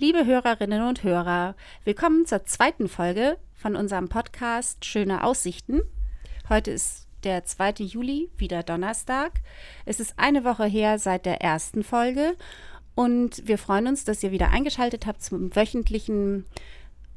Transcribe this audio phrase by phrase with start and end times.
[0.00, 5.82] Liebe Hörerinnen und Hörer, willkommen zur zweiten Folge von unserem Podcast Schöne Aussichten.
[6.48, 7.82] Heute ist der 2.
[7.82, 9.40] Juli, wieder Donnerstag.
[9.86, 12.36] Es ist eine Woche her seit der ersten Folge
[12.94, 16.46] und wir freuen uns, dass ihr wieder eingeschaltet habt zum wöchentlichen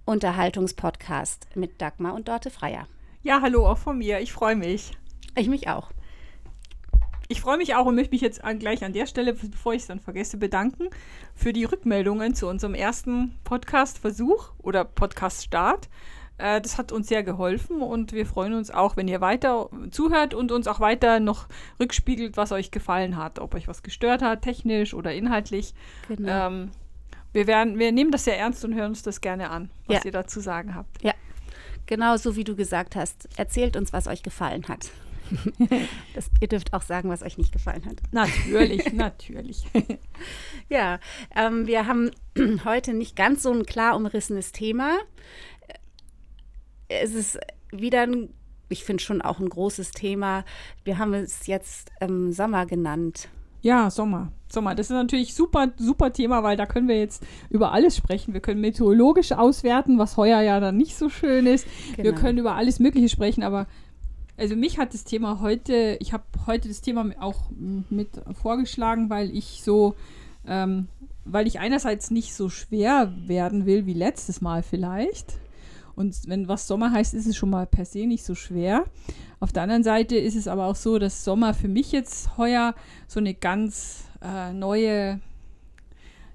[0.05, 2.87] Unterhaltungspodcast mit Dagmar und Dorte Freier.
[3.21, 4.21] Ja, hallo auch von mir.
[4.21, 4.89] Ich freue mich.
[5.37, 5.91] Ich mich auch.
[7.31, 9.83] Ich freue mich auch und möchte mich jetzt an, gleich an der Stelle, bevor ich
[9.83, 10.89] es dann vergesse, bedanken
[11.33, 15.87] für die Rückmeldungen zu unserem ersten Podcast-Versuch oder Podcast-Start.
[16.37, 20.33] Äh, das hat uns sehr geholfen und wir freuen uns auch, wenn ihr weiter zuhört
[20.33, 21.47] und uns auch weiter noch
[21.79, 25.73] rückspiegelt, was euch gefallen hat, ob euch was gestört hat, technisch oder inhaltlich.
[26.09, 26.47] Genau.
[26.47, 26.71] Ähm,
[27.31, 30.01] wir, werden, wir nehmen das sehr ernst und hören uns das gerne an, was ja.
[30.03, 31.01] ihr dazu sagen habt.
[31.01, 31.13] Ja,
[31.85, 33.29] genau so wie du gesagt hast.
[33.37, 34.91] Erzählt uns, was euch gefallen hat.
[36.15, 37.97] das, ihr dürft auch sagen, was euch nicht gefallen hat.
[38.11, 39.65] Natürlich, natürlich.
[40.69, 40.99] ja,
[41.35, 42.11] ähm, wir haben
[42.65, 44.97] heute nicht ganz so ein klar umrissenes Thema.
[46.87, 47.39] Es ist
[47.71, 48.33] wieder ein,
[48.69, 50.43] ich finde schon auch ein großes Thema.
[50.83, 53.29] Wir haben es jetzt ähm, Sommer genannt.
[53.61, 54.31] Ja, Sommer.
[54.51, 54.75] Sommer.
[54.75, 58.33] Das ist natürlich super, super Thema, weil da können wir jetzt über alles sprechen.
[58.33, 61.67] Wir können meteorologisch auswerten, was heuer ja dann nicht so schön ist.
[61.95, 62.03] Genau.
[62.03, 63.67] Wir können über alles Mögliche sprechen, aber
[64.41, 67.43] also mich hat das Thema heute, ich habe heute das Thema auch
[67.91, 69.93] mit vorgeschlagen, weil ich so,
[70.47, 70.87] ähm,
[71.25, 75.37] weil ich einerseits nicht so schwer werden will wie letztes Mal vielleicht.
[75.95, 78.85] Und wenn was Sommer heißt, ist es schon mal per se nicht so schwer.
[79.39, 82.73] Auf der anderen Seite ist es aber auch so, dass Sommer für mich jetzt heuer
[83.07, 85.19] so eine ganz äh, neue,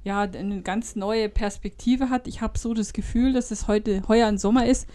[0.04, 2.28] ja, eine ganz neue Perspektive hat.
[2.28, 4.86] Ich habe so das Gefühl, dass es heute heuer ein Sommer ist,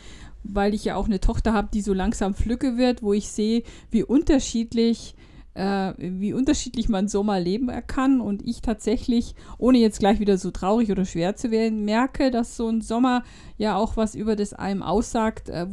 [0.44, 3.64] weil ich ja auch eine Tochter habe, die so langsam flücke wird, wo ich sehe,
[3.90, 5.16] wie unterschiedlich
[5.54, 10.52] äh, wie unterschiedlich man Sommer leben kann und ich tatsächlich, ohne jetzt gleich wieder so
[10.52, 13.24] traurig oder schwer zu werden, merke, dass so ein Sommer
[13.58, 15.68] ja auch was über das einem aussagt, äh,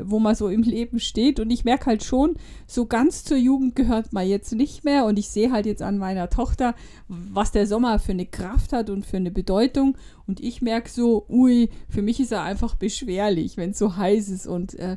[0.00, 1.40] wo man so im Leben steht.
[1.40, 2.34] Und ich merke halt schon,
[2.66, 5.04] so ganz zur Jugend gehört man jetzt nicht mehr.
[5.04, 6.74] Und ich sehe halt jetzt an meiner Tochter,
[7.08, 9.98] was der Sommer für eine Kraft hat und für eine Bedeutung.
[10.26, 14.28] Und ich merke so, ui, für mich ist er einfach beschwerlich, wenn es so heiß
[14.28, 14.46] ist.
[14.46, 14.96] Und äh,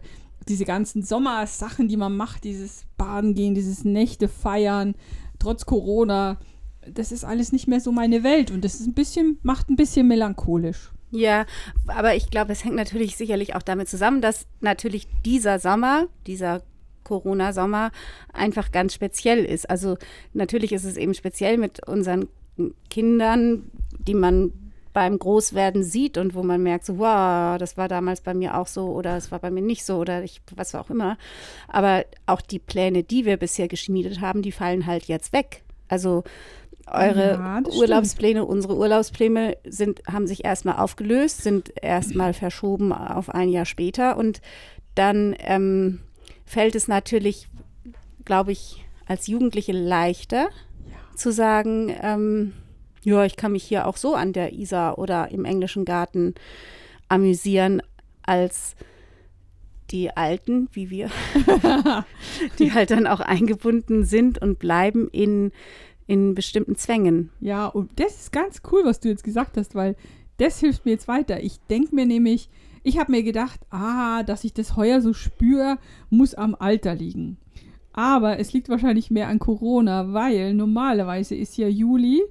[0.50, 4.96] diese ganzen Sommersachen, die man macht, dieses Baden gehen, dieses Nächte feiern,
[5.38, 6.38] trotz Corona,
[6.86, 9.76] das ist alles nicht mehr so meine Welt und das ist ein bisschen, macht ein
[9.76, 10.92] bisschen melancholisch.
[11.12, 11.46] Ja,
[11.88, 16.62] aber ich glaube, es hängt natürlich sicherlich auch damit zusammen, dass natürlich dieser Sommer, dieser
[17.04, 17.92] Corona-Sommer
[18.34, 19.70] einfach ganz speziell ist.
[19.70, 19.98] Also
[20.34, 22.28] natürlich ist es eben speziell mit unseren
[22.90, 23.72] Kindern,
[24.08, 24.54] die man
[24.94, 28.68] beim Großwerden sieht und wo man merkt, so, wow, das war damals bei mir auch
[28.68, 31.18] so oder es war bei mir nicht so oder ich, was auch immer.
[31.68, 35.64] Aber auch die Pläne, die wir bisher geschmiedet haben, die fallen halt jetzt weg.
[35.88, 36.24] Also
[36.88, 38.52] eure ja, Urlaubspläne, stimmt.
[38.52, 44.42] unsere Urlaubspläne sind, haben sich erstmal aufgelöst, sind erstmal verschoben auf ein Jahr später und
[44.96, 46.00] dann ähm,
[46.46, 47.48] fällt es natürlich,
[48.26, 50.50] glaube ich, als Jugendliche leichter
[50.88, 51.16] ja.
[51.16, 52.54] zu sagen, ähm,
[53.04, 56.36] ja, ich kann mich hier auch so an der Isar oder im englischen Garten
[57.08, 57.82] amüsieren,
[58.24, 58.76] als
[59.92, 61.10] die Alten, wie wir,
[62.60, 65.52] die halt dann auch eingebunden sind und bleiben in,
[66.06, 67.32] in bestimmten Zwängen.
[67.40, 69.96] Ja, und das ist ganz cool, was du jetzt gesagt hast, weil
[70.38, 71.42] das hilft mir jetzt weiter.
[71.42, 72.50] Ich denke mir nämlich,
[72.84, 75.78] ich habe mir gedacht, ah, dass ich das heuer so spüre,
[76.10, 77.38] muss am Alter liegen.
[77.92, 82.22] Aber es liegt wahrscheinlich mehr an Corona, weil normalerweise ist ja Juli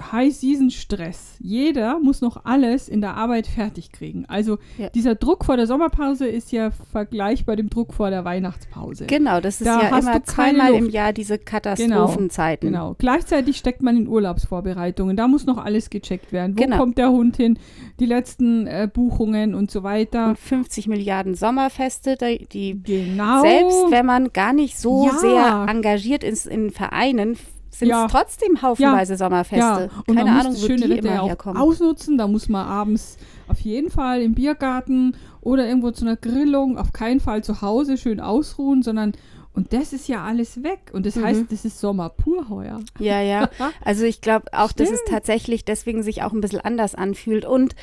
[0.00, 1.36] High-Season-Stress.
[1.40, 4.24] Jeder muss noch alles in der Arbeit fertig kriegen.
[4.26, 4.88] Also ja.
[4.90, 9.06] dieser Druck vor der Sommerpause ist ja vergleichbar dem Druck vor der Weihnachtspause.
[9.06, 12.68] Genau, das ist da ja immer zweimal im Jahr diese Katastrophenzeiten.
[12.68, 15.16] Genau, genau, Gleichzeitig steckt man in Urlaubsvorbereitungen.
[15.16, 16.58] Da muss noch alles gecheckt werden.
[16.58, 16.78] Wo genau.
[16.78, 17.58] kommt der Hund hin?
[17.98, 20.28] Die letzten äh, Buchungen und so weiter.
[20.28, 23.42] Und 50 Milliarden Sommerfeste, die genau.
[23.42, 25.18] selbst wenn man gar nicht so ja.
[25.18, 27.36] sehr engagiert ist in Vereinen,
[27.70, 28.08] sind es ja.
[28.08, 29.16] trotzdem haufenweise ja.
[29.16, 29.56] Sommerfeste.
[29.56, 29.88] Ja.
[30.06, 31.60] Und Keine Ahnung, wo schöne die Wetter immer herkommen.
[31.60, 33.16] Ausnutzen, da muss man abends
[33.48, 37.96] auf jeden Fall im Biergarten oder irgendwo zu einer Grillung, auf keinen Fall zu Hause
[37.96, 39.12] schön ausruhen, sondern
[39.52, 40.90] und das ist ja alles weg.
[40.92, 41.24] Und das mhm.
[41.24, 42.80] heißt, das ist Sommer pur heuer.
[42.98, 43.50] Ja, ja.
[43.84, 47.44] Also ich glaube auch, dass es tatsächlich deswegen sich auch ein bisschen anders anfühlt.
[47.44, 47.74] Und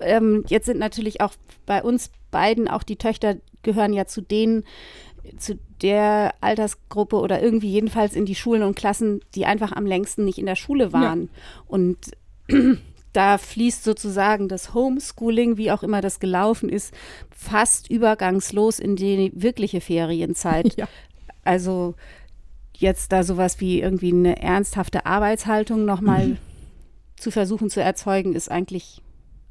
[0.00, 1.32] ähm, jetzt sind natürlich auch
[1.64, 4.64] bei uns beiden, auch die Töchter gehören ja zu denen,
[5.38, 10.24] zu der Altersgruppe oder irgendwie jedenfalls in die Schulen und Klassen, die einfach am längsten
[10.24, 11.22] nicht in der Schule waren.
[11.22, 11.28] Ja.
[11.66, 11.98] Und
[13.12, 16.92] da fließt sozusagen das Homeschooling, wie auch immer das gelaufen ist,
[17.30, 20.76] fast übergangslos in die wirkliche Ferienzeit.
[20.78, 20.88] Ja.
[21.46, 21.94] Also
[22.74, 26.38] jetzt da sowas wie irgendwie eine ernsthafte Arbeitshaltung nochmal mhm.
[27.16, 29.02] zu versuchen zu erzeugen, ist eigentlich,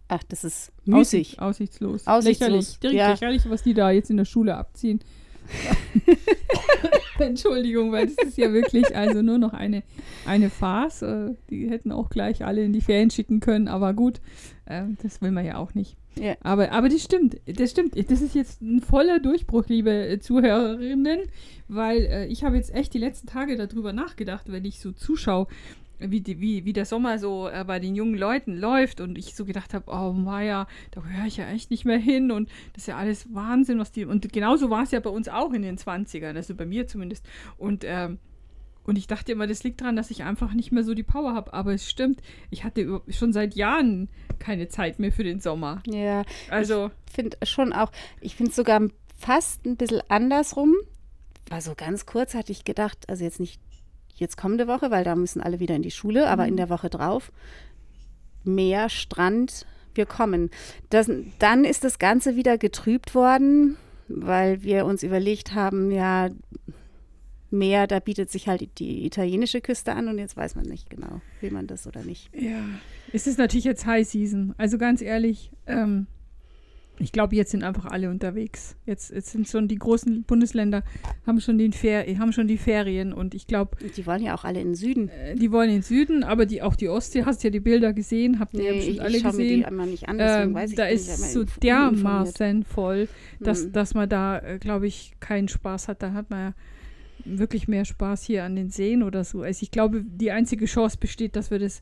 [0.08, 1.40] ach, das ist müßig.
[1.40, 2.08] Aussicht, aussichtslos.
[2.08, 2.80] Aussichtslos, Lächerlich.
[2.80, 3.10] Direkt ja.
[3.12, 5.02] lächerlich, was die da jetzt in der Schule abziehen.
[7.20, 9.84] Entschuldigung, weil das ist ja wirklich also nur noch eine,
[10.26, 11.02] eine Farce.
[11.04, 14.22] Äh, Die hätten auch gleich alle in die Ferien schicken können, aber gut,
[14.66, 15.96] äh, das will man ja auch nicht.
[16.16, 16.36] Ja.
[16.42, 17.96] Aber, aber das stimmt, das stimmt.
[18.10, 21.20] Das ist jetzt ein voller Durchbruch, liebe Zuhörerinnen,
[21.68, 25.48] weil äh, ich habe jetzt echt die letzten Tage darüber nachgedacht, wenn ich so zuschaue,
[26.08, 29.36] wie, die, wie, wie der Sommer so äh, bei den jungen Leuten läuft und ich
[29.36, 32.84] so gedacht habe, oh Maja, da höre ich ja echt nicht mehr hin und das
[32.84, 34.06] ist ja alles Wahnsinn, was die.
[34.06, 37.26] Und genauso war es ja bei uns auch in den 20ern, also bei mir zumindest.
[37.58, 38.20] Und ähm,
[38.86, 41.34] und ich dachte immer, das liegt daran, dass ich einfach nicht mehr so die Power
[41.34, 41.54] habe.
[41.54, 44.10] Aber es stimmt, ich hatte schon seit Jahren
[44.40, 45.82] keine Zeit mehr für den Sommer.
[45.88, 48.82] Ja, Also, ich finde schon auch, ich finde es sogar
[49.18, 50.76] fast ein bisschen andersrum.
[51.50, 53.62] War so ganz kurz, hatte ich gedacht, also jetzt nicht
[54.16, 56.90] jetzt kommende Woche, weil da müssen alle wieder in die Schule, aber in der Woche
[56.90, 57.32] drauf,
[58.44, 59.66] Meer, Strand,
[59.96, 60.50] wir kommen.
[60.90, 63.78] Das, dann ist das Ganze wieder getrübt worden,
[64.08, 66.30] weil wir uns überlegt haben, ja,
[67.52, 71.22] Meer, da bietet sich halt die italienische Küste an und jetzt weiß man nicht genau,
[71.40, 72.32] will man das oder nicht.
[72.34, 72.64] ja,
[73.12, 74.56] es ist natürlich jetzt High Season.
[74.58, 76.08] Also ganz ehrlich, ähm,
[77.00, 78.76] ich glaube, jetzt sind einfach alle unterwegs.
[78.86, 80.84] Jetzt, jetzt sind schon die großen Bundesländer,
[81.26, 84.44] haben schon, den Fer haben schon die Ferien und ich glaube, die wollen ja auch
[84.44, 85.10] alle in den Süden.
[85.10, 87.94] äh, die wollen in den Süden, aber die, auch die Ostsee, hast ja die Bilder
[87.94, 89.60] gesehen, habt ihr ja Nee, bestimmt ich, alle ich gesehen.
[89.60, 93.08] die einmal nicht an, Ähm, weiß ich da ist so dermaßen voll,
[93.40, 93.72] dass, Mhm.
[93.72, 96.02] dass man da, äh, glaube ich, keinen Spaß hat.
[96.04, 96.54] Da hat man ja
[97.26, 99.42] wirklich mehr Spaß hier an den Seen oder so.
[99.42, 101.82] Also ich glaube, die einzige Chance besteht, dass wir das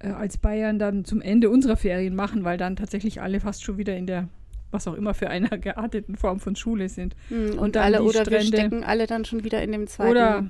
[0.00, 3.78] äh, als Bayern dann zum Ende unserer Ferien machen, weil dann tatsächlich alle fast schon
[3.78, 4.28] wieder in der,
[4.70, 7.14] was auch immer für einer gearteten Form von Schule sind.
[7.30, 8.46] Mhm, Und Und, alle oder wir Strände.
[8.56, 10.10] stecken alle dann schon wieder in dem zweiten.
[10.10, 10.44] Oder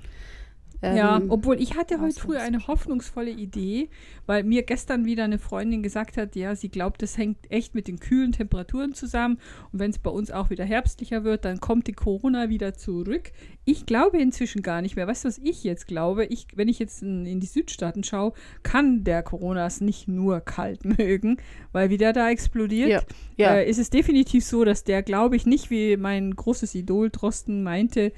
[0.83, 3.91] ähm, ja, obwohl ich hatte heute früh eine hoffnungsvolle Idee,
[4.27, 7.87] weil mir gestern wieder eine Freundin gesagt hat, ja, sie glaubt, das hängt echt mit
[7.87, 9.39] den kühlen Temperaturen zusammen.
[9.73, 13.33] Und wenn es bei uns auch wieder herbstlicher wird, dann kommt die Corona wieder zurück.
[13.65, 15.07] Ich glaube inzwischen gar nicht mehr.
[15.07, 16.25] Weißt du, was ich jetzt glaube?
[16.27, 18.33] Ich, wenn ich jetzt in, in die Südstaaten schaue,
[18.63, 21.37] kann der Coronas nicht nur kalt mögen,
[21.73, 23.03] weil wie der da explodiert, Ja,
[23.37, 23.55] ja.
[23.57, 27.63] äh, ist es definitiv so, dass der, glaube ich, nicht wie mein großes Idol Drosten
[27.63, 28.13] meinte,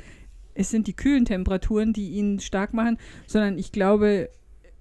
[0.54, 4.30] es sind die kühlen Temperaturen, die ihn stark machen, sondern ich glaube,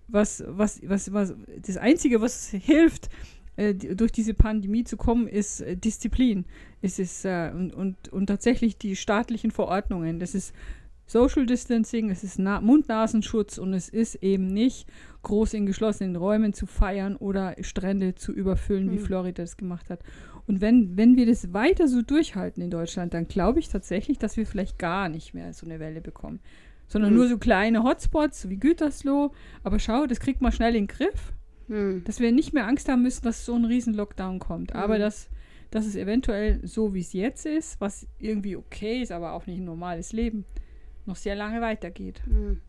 [0.07, 1.33] was, was, was, was
[1.65, 3.09] das Einzige, was hilft,
[3.55, 6.45] äh, durch diese Pandemie zu kommen, ist äh, Disziplin.
[6.81, 10.19] Es ist äh, und, und, und tatsächlich die staatlichen Verordnungen.
[10.19, 10.53] Das ist
[11.05, 14.87] Social Distancing, es ist Na Mund-Nasenschutz und es ist eben nicht
[15.23, 19.05] groß in geschlossenen Räumen zu feiern oder Strände zu überfüllen, wie Hm.
[19.05, 19.99] Florida das gemacht hat.
[20.47, 24.37] Und wenn, wenn wir das weiter so durchhalten in Deutschland, dann glaube ich tatsächlich, dass
[24.37, 26.39] wir vielleicht gar nicht mehr so eine Welle bekommen.
[26.87, 27.17] Sondern Hm.
[27.17, 29.31] nur so kleine Hotspots, wie Gütersloh.
[29.63, 31.33] Aber schau, das kriegt man schnell in den Griff,
[31.67, 32.03] Hm.
[32.03, 34.75] dass wir nicht mehr Angst haben müssen, dass so ein riesen Lockdown kommt.
[34.75, 34.99] Aber Mhm.
[35.01, 35.29] dass,
[35.69, 39.59] dass es eventuell so, wie es jetzt ist, was irgendwie okay ist, aber auch nicht
[39.59, 40.43] ein normales Leben,
[41.05, 42.21] noch sehr lange weitergeht.
[42.25, 42.61] Hm.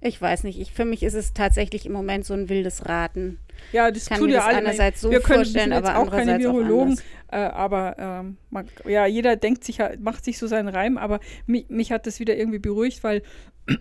[0.00, 0.58] Ich weiß nicht.
[0.58, 3.38] Ich, für mich ist es tatsächlich im Moment so ein wildes Raten.
[3.72, 4.56] Ja, das Ich kann tun mir ja das alle.
[4.58, 7.04] einerseits so wir können vorstellen, aber auch keine auch Virologen, anders.
[7.30, 11.68] äh, aber ähm, man, ja, jeder denkt sich, macht sich so seinen Reim, aber mich,
[11.68, 13.22] mich hat das wieder irgendwie beruhigt, weil,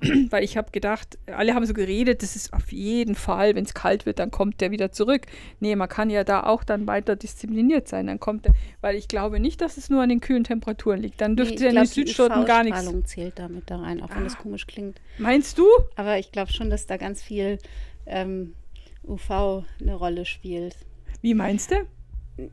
[0.30, 3.74] weil ich habe gedacht, alle haben so geredet, das ist auf jeden Fall, wenn es
[3.74, 5.26] kalt wird, dann kommt der wieder zurück.
[5.60, 9.08] Nee, man kann ja da auch dann weiter diszipliniert sein, dann kommt der, weil ich
[9.08, 11.22] glaube nicht, dass es nur an den kühlen Temperaturen liegt.
[11.22, 12.80] Dann dürfte Nee, ja in den Südstaaten gar nichts.
[12.80, 14.42] UV-Strahlung zählt damit da rein, auch wenn das Ah.
[14.42, 15.00] komisch klingt.
[15.18, 15.66] Meinst du?
[15.96, 17.58] Aber ich glaube schon, dass da ganz viel
[18.06, 18.54] ähm,
[19.08, 20.76] UV eine Rolle spielt.
[21.22, 21.76] Wie meinst du?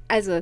[0.08, 0.40] Also,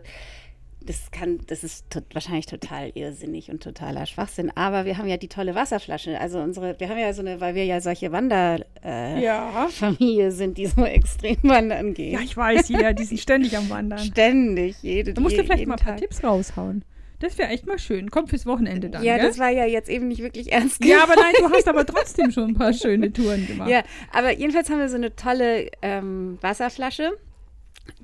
[0.86, 4.50] das kann, das ist to wahrscheinlich total irrsinnig und totaler Schwachsinn.
[4.54, 6.20] Aber wir haben ja die tolle Wasserflasche.
[6.20, 10.30] Also unsere, wir haben ja so eine, weil wir ja solche Wanderfamilie äh, Ja.
[10.30, 12.12] Sind, die so extrem wandern gehen.
[12.12, 13.98] Ja, ich weiß, ja, die sind ständig am Wandern.
[14.00, 16.00] Ständig, jede Da musst du je- vielleicht mal ein paar Tag.
[16.00, 16.84] Tipps raushauen.
[17.20, 18.10] Das wäre echt mal schön.
[18.10, 19.02] Kommt fürs Wochenende dann.
[19.02, 19.28] Ja, gell?
[19.28, 22.30] das war ja jetzt eben nicht wirklich ernst Ja, aber nein, du hast aber trotzdem
[22.30, 23.70] schon ein paar schöne Touren gemacht.
[23.70, 27.12] Ja, aber jedenfalls haben wir so eine tolle ähm, Wasserflasche.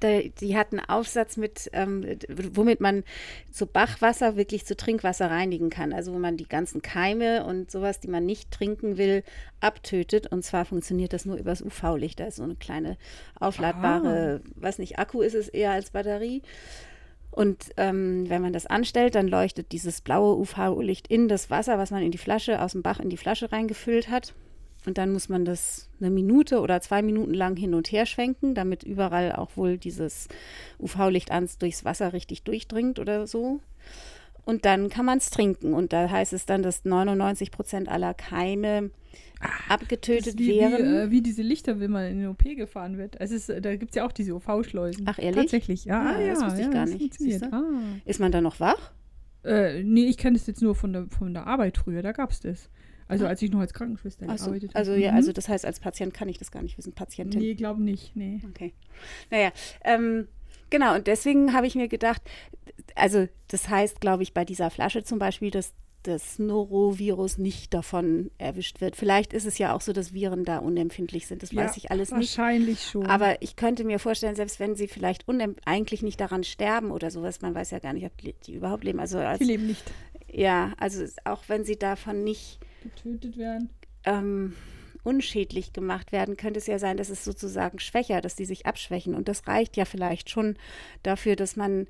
[0.03, 3.05] Die hat einen Aufsatz mit, ähm, womit man
[3.51, 5.93] so Bachwasser wirklich zu Trinkwasser reinigen kann.
[5.93, 9.23] Also wo man die ganzen Keime und sowas, die man nicht trinken will,
[9.61, 10.27] abtötet.
[10.27, 12.21] Und zwar funktioniert das nur übers UV-Licht.
[12.21, 12.97] Da ist so eine kleine
[13.39, 16.43] aufladbare, weiß nicht, Akku ist es eher als Batterie.
[17.31, 21.91] Und ähm, wenn man das anstellt, dann leuchtet dieses blaue UV-Licht in das Wasser, was
[21.91, 24.35] man in die Flasche, aus dem Bach in die Flasche reingefüllt hat.
[24.87, 28.55] Und dann muss man das eine Minute oder zwei Minuten lang hin und her schwenken,
[28.55, 30.29] damit überall auch wohl dieses
[30.79, 33.61] UV-Licht ans durchs Wasser richtig durchdringt oder so.
[34.47, 35.75] und dann kann man es trinken.
[35.75, 38.91] Und da heißt es dann, dass 99 Prozent aller Keime
[39.41, 40.73] ah, abgetötet wie, wären.
[40.79, 43.21] Wie, äh, wie, diese Lichter, wenn man in den OP gefahren wird.
[43.21, 45.05] Also es ist, da gibt es ja auch diese UV-Schleusen.
[45.07, 45.43] Ach, ehrlich?
[45.43, 46.01] Tatsächlich, ja.
[46.01, 47.53] Ah, ja das wusste ja, ich gar nicht.
[47.53, 47.63] Ah.
[48.07, 48.93] Ist man da noch wach?
[49.45, 52.31] Äh, nee, ich kenne das jetzt nur von der, von der Arbeit früher, da gab
[52.31, 52.71] es das.
[53.11, 54.79] Also als ich noch als Krankenschwester so, gearbeitet habe.
[54.79, 55.17] Also ja, mhm.
[55.17, 57.41] also das heißt, als Patient kann ich das gar nicht wissen, Patientin.
[57.41, 58.41] Nee, glaube nicht, nee.
[58.49, 58.73] Okay.
[59.31, 59.51] Naja,
[59.85, 60.29] ähm,
[60.71, 62.23] genau, und deswegen habe ich mir gedacht,
[62.95, 68.31] also das heißt, glaube ich, bei dieser Flasche zum Beispiel, dass das Norovirus nicht davon
[68.39, 68.97] erwischt wird.
[68.97, 71.43] Vielleicht ist es ja auch so, dass Viren da unempfindlich sind.
[71.43, 72.39] Das ja, weiß ich alles nicht.
[72.39, 73.07] Wahrscheinlich schon.
[73.07, 75.27] Aber ich könnte mir vorstellen, selbst wenn sie vielleicht
[75.67, 78.99] eigentlich nicht daran sterben oder sowas, man weiß ja gar nicht, ob die überhaupt leben.
[78.99, 79.83] Also als, die leben nicht.
[80.33, 83.71] Ja, also auch wenn sie davon nicht getötet werden.
[84.05, 84.55] Ähm,
[85.03, 89.15] unschädlich gemacht werden, könnte es ja sein, dass es sozusagen schwächer, dass die sich abschwächen.
[89.15, 90.57] Und das reicht ja vielleicht schon
[91.03, 91.87] dafür, dass man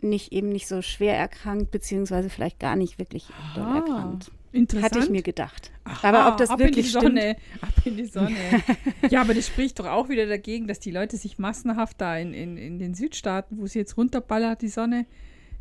[0.00, 3.26] nicht eben nicht so schwer erkrankt, beziehungsweise vielleicht gar nicht wirklich
[3.56, 4.30] ah, erkrankt.
[4.52, 4.92] Interessant.
[4.92, 5.70] Hatte ich mir gedacht.
[5.84, 7.36] Aha, aber ob das ab wirklich in die Sonne.
[7.36, 7.62] Stimmt?
[7.62, 8.36] Ab in die Sonne.
[9.10, 12.32] ja, aber das spricht doch auch wieder dagegen, dass die Leute sich massenhaft da in,
[12.32, 15.06] in, in den Südstaaten, wo sie jetzt runterballert, die Sonne,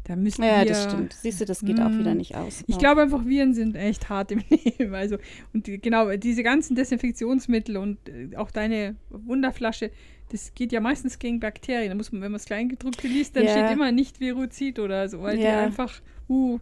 [0.07, 0.57] da müssen ja, wir.
[0.59, 1.13] Ja, das stimmt.
[1.13, 2.17] Siehst du, das geht mh, auch wieder hm.
[2.17, 2.63] nicht aus.
[2.67, 4.95] Ich glaube einfach, Viren sind echt hart im Leben.
[4.95, 5.17] Also,
[5.53, 9.91] und die, genau, diese ganzen Desinfektionsmittel und äh, auch deine Wunderflasche,
[10.29, 11.89] das geht ja meistens gegen Bakterien.
[11.89, 13.51] Da muss man, wenn man das Kleingedruckte liest, dann ja.
[13.51, 15.41] steht immer nicht Viruzid oder so, weil ja.
[15.41, 16.57] die einfach, uh,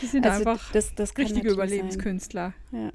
[0.00, 2.54] die sind also einfach das, das richtige Überlebenskünstler.
[2.72, 2.92] Ja.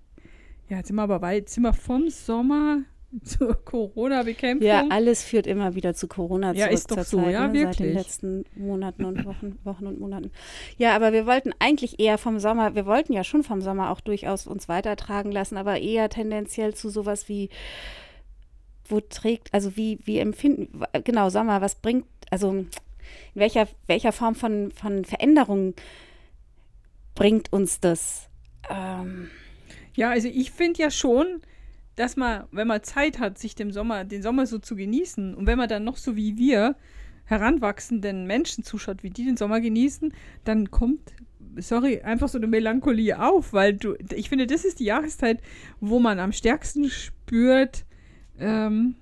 [0.70, 2.82] ja, jetzt sind wir aber weit, jetzt sind wir vom Sommer
[3.24, 4.68] zur Corona-Bekämpfung.
[4.68, 7.78] Ja, alles führt immer wieder zu Corona ja, ist doch so, Zeit, ja, ne, wirklich.
[7.78, 10.32] Seit den letzten Monaten und Wochen, Wochen und Monaten.
[10.78, 14.02] Ja, aber wir wollten eigentlich eher vom Sommer, wir wollten ja schon vom Sommer auch
[14.02, 17.50] durchaus uns weitertragen lassen, aber eher tendenziell zu sowas wie
[18.88, 22.70] wo trägt, also wie, wie empfinden, genau, Sommer, was bringt, also in
[23.34, 25.74] welcher, welcher Form von, von Veränderung
[27.16, 28.30] bringt uns das?
[28.70, 29.30] Ähm,
[29.96, 31.42] ja, also ich finde ja schon,
[31.96, 35.48] dass man, wenn man Zeit hat, sich dem Sommer, den Sommer so zu genießen und
[35.48, 36.76] wenn man dann noch so wie wir
[37.26, 41.14] heranwachsenden Menschen zuschaut, wie die den Sommer genießen, dann kommt,
[41.58, 45.42] sorry, einfach so eine Melancholie auf, weil du, ich finde, das ist die Jahreszeit,
[45.80, 47.86] wo man am stärksten spürt,
[48.40, 48.96] ähm,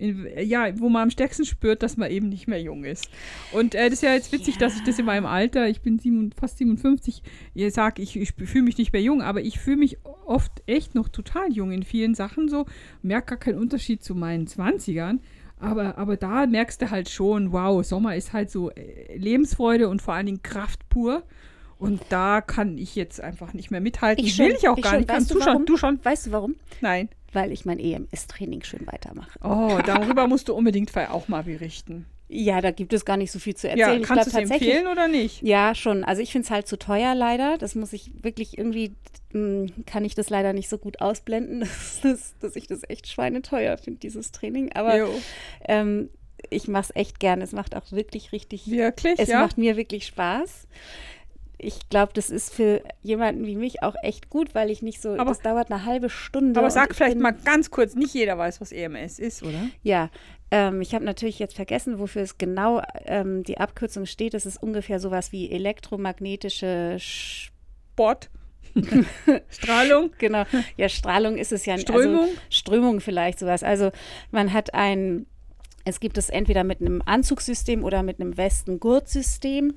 [0.00, 3.10] ja, wo man am stärksten spürt, dass man eben nicht mehr jung ist.
[3.52, 4.60] Und äh, das ist ja jetzt witzig, ja.
[4.60, 7.22] dass ich das in meinem Alter, ich bin sieben, fast 57,
[7.54, 10.94] ihr sagt, ich, ich fühle mich nicht mehr jung, aber ich fühle mich oft echt
[10.94, 12.66] noch total jung in vielen Sachen so,
[13.02, 15.18] merke gar keinen Unterschied zu meinen 20ern.
[15.60, 20.00] Aber, aber da merkst du halt schon, wow, Sommer ist halt so äh, Lebensfreude und
[20.00, 21.24] vor allen Dingen Kraft pur.
[21.78, 24.24] Und da kann ich jetzt einfach nicht mehr mithalten.
[24.24, 25.00] Ich will ich auch ich gar schon.
[25.00, 25.08] nicht.
[25.08, 25.66] Kannst du, schon?
[25.66, 25.98] Du schon?
[26.04, 26.56] Weißt du warum?
[26.80, 29.38] Nein weil ich mein EMS-Training schön weitermache.
[29.42, 32.06] Oh, darüber musst du unbedingt auch mal berichten.
[32.30, 34.00] Ja, da gibt es gar nicht so viel zu erzählen.
[34.02, 35.42] Ja, kannst du es empfehlen oder nicht?
[35.42, 36.04] Ja, schon.
[36.04, 37.56] Also ich finde es halt zu teuer leider.
[37.56, 38.94] Das muss ich wirklich irgendwie,
[39.32, 42.82] mh, hm, kann ich das leider nicht so gut ausblenden, dass, dass, dass ich das
[42.88, 44.72] echt schweineteuer finde, dieses Training.
[44.72, 45.08] Aber
[45.66, 46.10] ähm,
[46.50, 47.44] ich mache es echt gerne.
[47.44, 48.70] Es macht auch wirklich richtig.
[48.70, 49.18] Wirklich?
[49.18, 49.40] Es ja?
[49.40, 50.66] macht mir wirklich Spaß
[51.58, 55.14] ich glaube, das ist für jemanden wie mich auch echt gut, weil ich nicht so,
[55.14, 56.58] aber, das dauert eine halbe Stunde.
[56.58, 59.68] Aber sag vielleicht mal ganz kurz, nicht jeder weiß, was EMS ist, oder?
[59.82, 60.08] Ja,
[60.52, 64.34] ähm, ich habe natürlich jetzt vergessen, wofür es genau ähm, die Abkürzung steht.
[64.34, 68.30] Das ist ungefähr sowas wie elektromagnetische Sport.
[69.48, 70.10] Strahlung?
[70.18, 70.44] genau.
[70.76, 71.74] Ja, Strahlung ist es ja.
[71.74, 71.88] nicht.
[71.88, 72.22] Strömung?
[72.22, 73.64] Also, Strömung vielleicht sowas.
[73.64, 73.90] Also
[74.30, 75.26] man hat ein,
[75.84, 79.70] es gibt es entweder mit einem Anzugssystem oder mit einem Westen-Gurtsystem.
[79.70, 79.76] system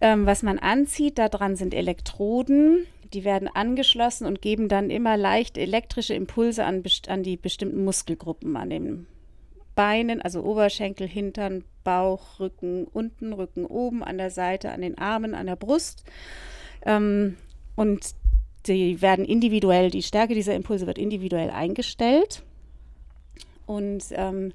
[0.00, 5.58] ähm, was man anzieht, daran sind Elektroden, die werden angeschlossen und geben dann immer leicht
[5.58, 9.06] elektrische Impulse an, an die bestimmten Muskelgruppen, an den
[9.74, 15.34] Beinen, also Oberschenkel, Hintern, Bauch, Rücken, unten, Rücken oben, an der Seite, an den Armen,
[15.34, 16.04] an der Brust.
[16.84, 17.36] Ähm,
[17.76, 18.14] und
[18.66, 22.42] die werden individuell, die Stärke dieser Impulse wird individuell eingestellt.
[23.66, 24.52] Und ähm,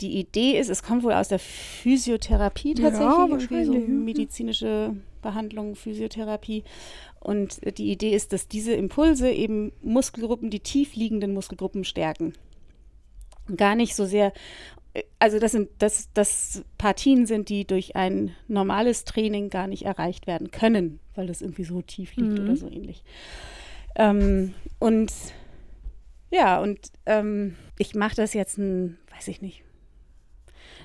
[0.00, 6.64] die Idee ist, es kommt wohl aus der Physiotherapie tatsächlich, ja, so medizinische Behandlung, Physiotherapie.
[7.20, 12.32] Und die Idee ist, dass diese Impulse eben Muskelgruppen, die tief liegenden Muskelgruppen stärken.
[13.56, 14.32] Gar nicht so sehr,
[15.18, 20.26] also das sind das, das Partien sind, die durch ein normales Training gar nicht erreicht
[20.26, 22.44] werden können, weil das irgendwie so tief liegt mhm.
[22.44, 23.04] oder so ähnlich.
[23.96, 25.12] Ähm, und
[26.30, 29.62] ja, und ähm, ich mache das jetzt ein, weiß ich nicht,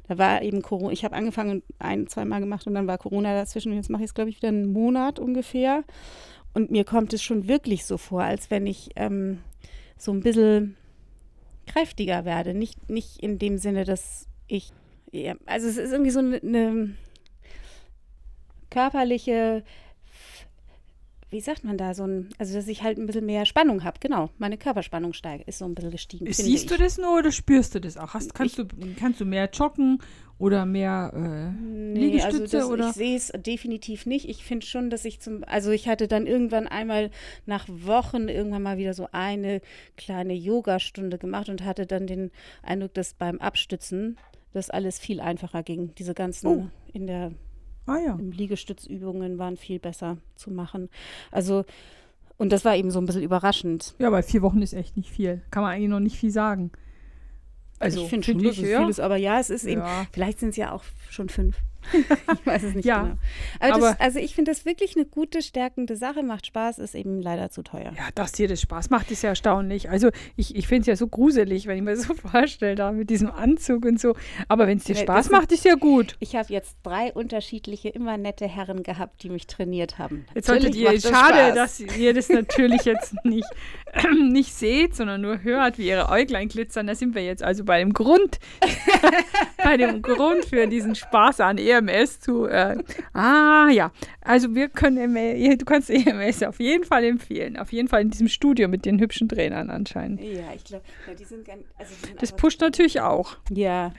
[0.08, 3.72] da war eben Corona, ich habe angefangen ein, zweimal gemacht und dann war Corona dazwischen
[3.72, 5.84] und jetzt mache ich es, glaube ich, wieder einen Monat ungefähr.
[6.54, 9.40] Und mir kommt es schon wirklich so vor, als wenn ich ähm,
[9.98, 10.78] so ein bisschen
[11.66, 12.54] kräftiger werde.
[12.54, 14.72] Nicht, nicht in dem Sinne, dass ich,
[15.12, 16.96] ja, also es ist irgendwie so eine, eine
[18.70, 19.64] körperliche,
[21.36, 24.00] wie sagt man da, so ein, also dass ich halt ein bisschen mehr Spannung habe.
[24.00, 26.32] Genau, meine Körperspannung steigt, ist so ein bisschen gestiegen.
[26.32, 28.14] Siehst du das nur oder spürst du das auch?
[28.14, 30.00] Hast, kannst, ich, du, kannst du mehr joggen
[30.38, 32.38] oder mehr äh, nee, Liegestütze?
[32.38, 32.90] Also das, oder?
[32.90, 34.30] Ich sehe es definitiv nicht.
[34.30, 37.12] Ich finde schon, dass ich zum, also ich hatte dann irgendwann einmal
[37.46, 39.60] nach Wochen irgendwann mal wieder so eine
[39.98, 42.32] kleine Yogastunde gemacht und hatte dann den
[42.64, 44.18] Eindruck, dass beim Abstützen
[44.54, 45.94] das alles viel einfacher ging.
[45.98, 46.68] Diese ganzen oh.
[46.94, 47.34] in der
[47.86, 48.18] ah, ja.
[48.20, 50.90] Liegestützübungen waren viel besser zu machen.
[51.32, 51.66] Also
[52.38, 53.96] und das war eben so ein bisschen überraschend.
[53.98, 55.42] Ja, weil vier Wochen ist echt nicht viel.
[55.52, 56.72] Kann man eigentlich noch nicht viel sagen.
[57.80, 58.82] Also ich finde find schon, dass es ja.
[58.82, 61.58] viel ist, aber ja, es ist eben, vielleicht sind es ja auch schon fünf.
[62.34, 63.16] ich weiß es nicht ja, genau.
[63.60, 66.96] Aber, aber das, also ich finde das wirklich eine gute, stärkende Sache, macht Spaß, ist
[66.96, 67.94] eben leider zu teuer.
[67.98, 69.90] Ja, dass dir das Spaß macht, ist ja erstaunlich.
[69.90, 73.10] Also ich, ich finde es ja so gruselig, wenn ich mir so vorstelle, da mit
[73.10, 74.16] diesem Anzug und so.
[74.48, 76.16] Aber wenn es dir Spaß macht, ist ja gut.
[76.20, 80.26] Ich habe jetzt drei unterschiedliche, immer nette Herren gehabt, die mich trainiert haben.
[80.34, 81.56] Jetzt solltet ihr, schade, Spaß.
[81.56, 83.48] dass ihr das natürlich jetzt nicht,
[84.30, 86.88] nicht seht, sondern nur hört, wie ihre Äuglein glitzern.
[86.88, 88.40] Da sind wir jetzt also bei dem Grund,
[89.64, 92.46] bei dem Grund für diesen Spaß an ihr EMS zu.
[92.46, 92.78] Äh,
[93.14, 93.92] ah ja,
[94.22, 97.58] also wir können, du kannst EMS auf jeden Fall empfehlen.
[97.58, 100.22] Auf jeden Fall in diesem Studio mit den hübschen Trainern anscheinend.
[100.22, 101.64] Ja, ich glaube, ja, die sind ganz.
[101.78, 103.38] Also die sind das pusht natürlich auch.
[103.52, 103.94] Ja,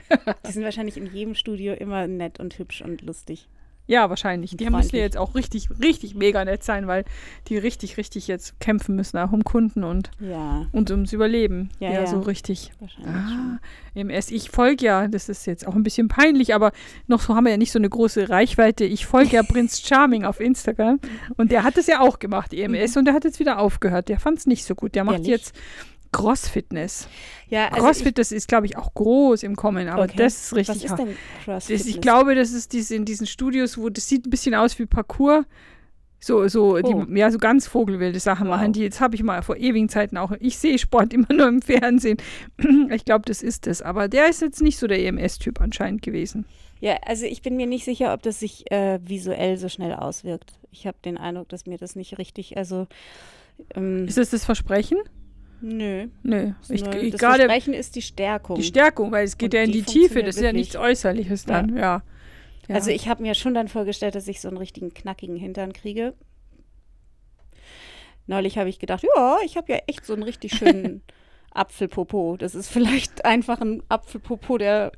[0.47, 3.47] die sind wahrscheinlich in jedem Studio immer nett und hübsch und lustig.
[3.87, 4.55] Ja, wahrscheinlich.
[4.55, 7.05] Die müssen ja jetzt auch richtig, richtig mega nett sein, weil
[7.47, 10.67] die richtig, richtig jetzt kämpfen müssen, auch um Kunden und, ja.
[10.73, 11.69] und ums Überleben.
[11.79, 12.07] Ja, ja, ja.
[12.07, 12.71] so richtig.
[12.79, 13.59] Wahrscheinlich ah,
[13.95, 14.31] MS.
[14.31, 16.73] Ich folge ja, das ist jetzt auch ein bisschen peinlich, aber
[17.07, 18.83] noch so haben wir ja nicht so eine große Reichweite.
[18.83, 20.99] Ich folge ja Prinz Charming auf Instagram
[21.37, 22.99] und der hat es ja auch gemacht, EMS, mhm.
[22.99, 24.09] und der hat jetzt wieder aufgehört.
[24.09, 24.95] Der fand es nicht so gut.
[24.95, 25.29] Der macht Ehrlich?
[25.29, 25.55] jetzt
[26.17, 27.07] Crossfitness.
[27.47, 30.17] Ja, also Crossfit, das ist, glaube ich, auch groß im Kommen, aber okay.
[30.17, 30.83] das ist richtig.
[30.83, 31.85] Was ist denn Crossfit?
[31.85, 34.87] Ich glaube, das ist diese, in diesen Studios, wo das sieht ein bisschen aus wie
[34.87, 35.45] Parkour.
[36.19, 36.81] So, so, oh.
[36.81, 38.55] die, ja, so ganz vogelwilde Sachen wow.
[38.55, 38.81] machen die.
[38.81, 42.17] Jetzt habe ich mal vor ewigen Zeiten auch, ich sehe Sport immer nur im Fernsehen.
[42.89, 43.83] ich glaube, das ist es.
[43.83, 46.45] Aber der ist jetzt nicht so der EMS-Typ anscheinend gewesen.
[46.79, 50.53] Ja, also ich bin mir nicht sicher, ob das sich äh, visuell so schnell auswirkt.
[50.71, 52.87] Ich habe den Eindruck, dass mir das nicht richtig, also.
[53.75, 54.97] Ähm, ist das das Versprechen?
[55.61, 56.07] Nö.
[56.23, 56.51] Nö.
[56.69, 58.57] Ich, ich das grade, Versprechen ist die Stärkung.
[58.57, 60.75] Die Stärkung, weil es geht Und ja in die, die Tiefe, das ist ja nichts
[60.75, 61.81] Äußerliches dann, ja.
[61.81, 62.03] ja.
[62.67, 62.75] ja.
[62.75, 66.13] Also ich habe mir schon dann vorgestellt, dass ich so einen richtigen knackigen Hintern kriege.
[68.27, 71.01] Neulich habe ich gedacht, ja, ich habe ja echt so einen richtig schönen
[71.51, 72.35] Apfelpopo.
[72.37, 74.91] Das ist vielleicht einfach ein Apfelpopo, der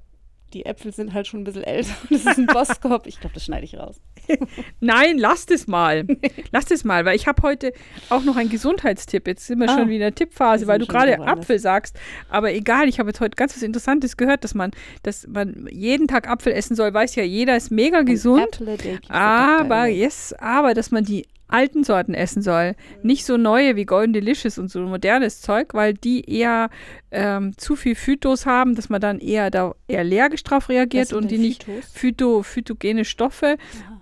[0.53, 1.91] die Äpfel sind halt schon ein bisschen älter.
[2.09, 3.07] Das ist ein Boskop.
[3.07, 4.01] Ich glaube, das schneide ich raus.
[4.79, 6.05] Nein, lasst es mal.
[6.51, 7.73] lasst es mal, weil ich habe heute
[8.09, 9.27] auch noch einen Gesundheitstipp.
[9.27, 11.97] Jetzt sind wir ah, schon wieder in der Tippphase, weil du gerade Apfel sagst.
[12.29, 14.71] Aber egal, ich habe jetzt heute ganz was Interessantes gehört, dass man,
[15.03, 16.93] dass man jeden Tag Apfel essen soll.
[16.93, 18.61] Weiß ja jeder, ist mega gesund.
[19.07, 22.75] Aber, yes, aber dass man die alten Sorten essen soll.
[23.03, 26.69] Nicht so neue wie Golden Delicious und so modernes Zeug, weil die eher
[27.11, 31.29] ähm, zu viel Phytos haben, dass man dann eher da eher allergisch drauf reagiert und
[31.31, 33.57] die nicht Phyto, phytogene Stoffe.
[33.83, 33.99] Aha.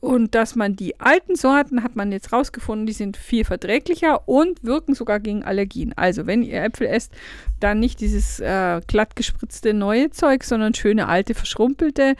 [0.00, 4.62] Und dass man die alten Sorten, hat man jetzt rausgefunden, die sind viel verträglicher und
[4.62, 5.92] wirken sogar gegen Allergien.
[5.96, 7.12] Also wenn ihr Äpfel esst,
[7.58, 12.14] dann nicht dieses äh, glatt gespritzte neue Zeug, sondern schöne alte verschrumpelte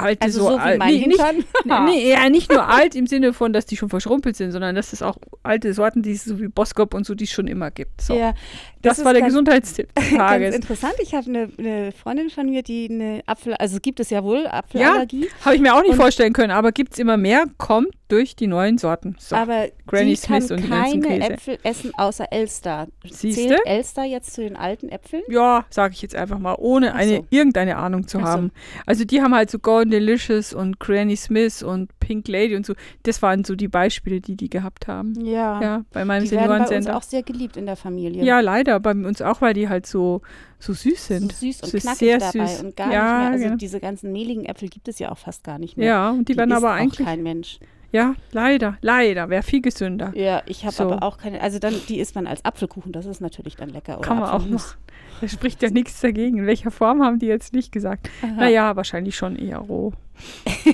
[0.00, 0.80] alte also so, so alt.
[0.84, 1.20] Nee, nicht,
[1.64, 4.92] nee, ja, nicht nur alt im Sinne von, dass die schon verschrumpelt sind, sondern dass
[4.92, 7.70] es auch alte Sorten, die es so wie Boskop und so, die es schon immer
[7.70, 8.00] gibt.
[8.00, 8.14] So.
[8.14, 8.34] Ja,
[8.82, 10.52] das, das war der ganz, Gesundheitstipp des Tages.
[10.52, 10.94] Ganz interessant.
[11.02, 14.46] Ich habe eine, eine, Freundin von mir, die eine Apfel, also gibt es ja wohl
[14.46, 15.24] Apfelallergie.
[15.24, 17.88] Ja, habe ich mir auch nicht und vorstellen können, aber gibt es immer mehr, kommt
[18.10, 19.16] durch die neuen Sorten.
[19.18, 19.36] So.
[19.36, 21.30] Aber Granny Smith kann und keine.
[21.30, 22.88] Äpfel essen außer Elster.
[23.04, 23.48] Siehste?
[23.48, 25.22] Zählt Elster jetzt zu den alten Äpfeln?
[25.28, 27.26] Ja, sage ich jetzt einfach mal, ohne eine, so.
[27.30, 28.48] irgendeine Ahnung zu Ach haben.
[28.48, 28.82] So.
[28.86, 32.74] Also die haben halt so Golden Delicious und Granny Smith und Pink Lady und so.
[33.02, 35.14] Das waren so die Beispiele, die die gehabt haben.
[35.24, 35.60] Ja.
[35.60, 38.24] Ja, bei meinem die werden bei uns auch sehr geliebt in der Familie.
[38.24, 38.80] Ja, leider.
[38.80, 40.22] Bei uns auch, weil die halt so,
[40.58, 41.32] so süß sind.
[41.32, 42.62] So süß und knackig sehr dabei süß.
[42.62, 43.30] und gar ja, nicht mehr.
[43.30, 43.56] Also genau.
[43.56, 45.86] diese ganzen mehligen Äpfel gibt es ja auch fast gar nicht mehr.
[45.86, 47.60] Ja, und die, die werden aber eigentlich kein Mensch.
[47.92, 49.28] Ja, leider, leider.
[49.30, 50.12] Wäre viel gesünder.
[50.14, 50.84] Ja, ich habe so.
[50.84, 51.40] aber auch keine.
[51.40, 52.92] Also dann, die isst man als Apfelkuchen.
[52.92, 53.98] Das ist natürlich dann lecker.
[53.98, 54.78] Oder Kann man auch machen.
[55.20, 56.38] Da spricht ja nichts dagegen.
[56.38, 58.08] In welcher Form haben die jetzt nicht gesagt?
[58.22, 58.32] Aha.
[58.32, 59.92] Naja, wahrscheinlich schon eher roh.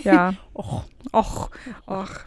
[0.04, 0.34] Ja.
[0.54, 0.84] och.
[1.12, 1.50] Och.
[1.86, 2.26] Och.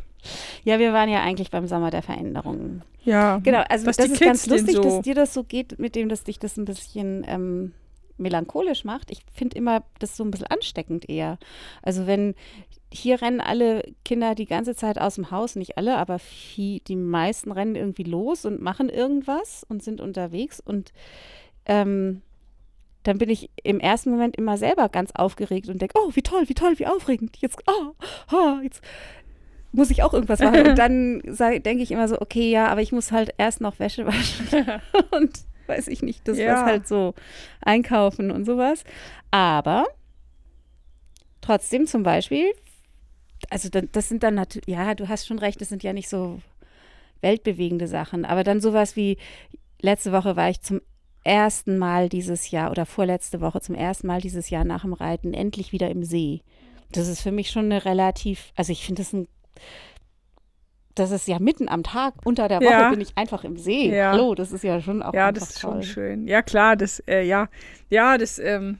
[0.64, 2.84] Ja, wir waren ja eigentlich beim Sommer der Veränderungen.
[3.04, 3.38] Ja.
[3.38, 6.26] Genau, also das ist ganz lustig, so dass dir das so geht, mit dem, dass
[6.26, 7.74] dich das ein bisschen ähm,
[8.18, 9.12] melancholisch macht.
[9.12, 11.38] Ich finde immer das so ein bisschen ansteckend eher.
[11.82, 12.36] Also wenn
[12.92, 16.96] hier rennen alle Kinder die ganze Zeit aus dem Haus, nicht alle, aber viel, die
[16.96, 20.92] meisten rennen irgendwie los und machen irgendwas und sind unterwegs und
[21.66, 22.22] ähm,
[23.04, 26.44] dann bin ich im ersten Moment immer selber ganz aufgeregt und denke, oh, wie toll,
[26.48, 27.38] wie toll, wie aufregend.
[27.38, 27.94] Jetzt, oh,
[28.32, 28.84] oh jetzt
[29.72, 30.68] muss ich auch irgendwas machen.
[30.68, 34.06] Und dann denke ich immer so, okay, ja, aber ich muss halt erst noch Wäsche
[34.06, 34.48] waschen
[35.12, 35.32] und
[35.68, 36.54] weiß ich nicht, das ja.
[36.54, 37.14] was halt so
[37.62, 38.84] einkaufen und sowas.
[39.32, 39.86] Aber
[41.42, 42.52] trotzdem zum Beispiel,
[43.50, 46.42] also das sind dann natürlich, ja, du hast schon recht, das sind ja nicht so
[47.22, 49.18] weltbewegende Sachen, aber dann sowas wie,
[49.82, 50.82] letzte Woche war ich zum
[51.24, 55.34] ersten Mal dieses Jahr oder vorletzte Woche zum ersten Mal dieses Jahr nach dem Reiten
[55.34, 56.42] endlich wieder im See.
[56.92, 59.28] Das ist für mich schon eine relativ, also ich finde das ein,
[60.96, 62.90] das ist ja mitten am Tag, unter der Woche ja.
[62.90, 63.96] bin ich einfach im See.
[63.96, 64.14] Ja.
[64.14, 65.74] Hallo, das ist ja schon auch Ja, das ist toll.
[65.74, 66.28] schon schön.
[66.28, 67.48] Ja, klar, das, äh, ja,
[67.90, 68.78] ja, das, ähm,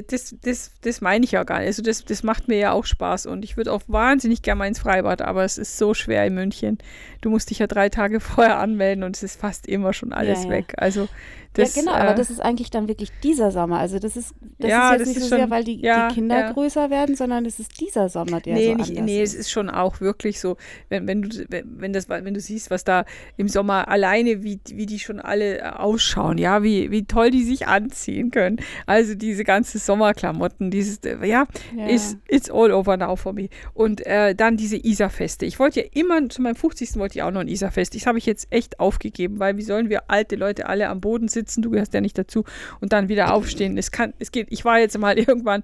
[0.00, 1.66] das, das, das meine ich ja gar nicht.
[1.66, 4.66] Also das, das macht mir ja auch Spaß und ich würde auch wahnsinnig gerne mal
[4.66, 6.78] ins Freibad, aber es ist so schwer in München.
[7.20, 10.44] Du musst dich ja drei Tage vorher anmelden und es ist fast immer schon alles
[10.44, 10.50] ja, ja.
[10.50, 10.74] weg.
[10.78, 11.08] Also
[11.54, 13.78] das, ja, genau, äh, aber das ist eigentlich dann wirklich dieser Sommer.
[13.78, 15.80] Also das ist, das ja, ist jetzt das nicht ist so schon, sehr, weil die,
[15.80, 16.52] ja, die Kinder ja.
[16.52, 19.34] größer werden, sondern es ist dieser Sommer, der nee, so nicht, anders nee, ist.
[19.34, 20.56] es ist schon auch wirklich so,
[20.88, 23.04] wenn, wenn, du, wenn, das, wenn du siehst, was da
[23.36, 27.44] im Sommer alleine, wie, wie die schon alle äh, ausschauen, ja, wie, wie toll die
[27.44, 28.56] sich anziehen können.
[28.86, 31.86] Also diese ganzen Sommerklamotten, dieses, äh, ja, ja.
[31.86, 33.48] Ist, it's all over now for me.
[33.74, 35.44] Und äh, dann diese Isar-Feste.
[35.44, 36.96] Ich wollte ja immer, zu meinem 50.
[36.96, 37.94] wollte ich auch noch ein Isar-Fest.
[37.94, 41.28] Das habe ich jetzt echt aufgegeben, weil wie sollen wir alte Leute alle am Boden
[41.28, 42.44] sitzen sitzen, du gehörst ja nicht dazu,
[42.80, 43.76] und dann wieder aufstehen.
[43.76, 45.62] Es kann, es geht, ich war jetzt mal irgendwann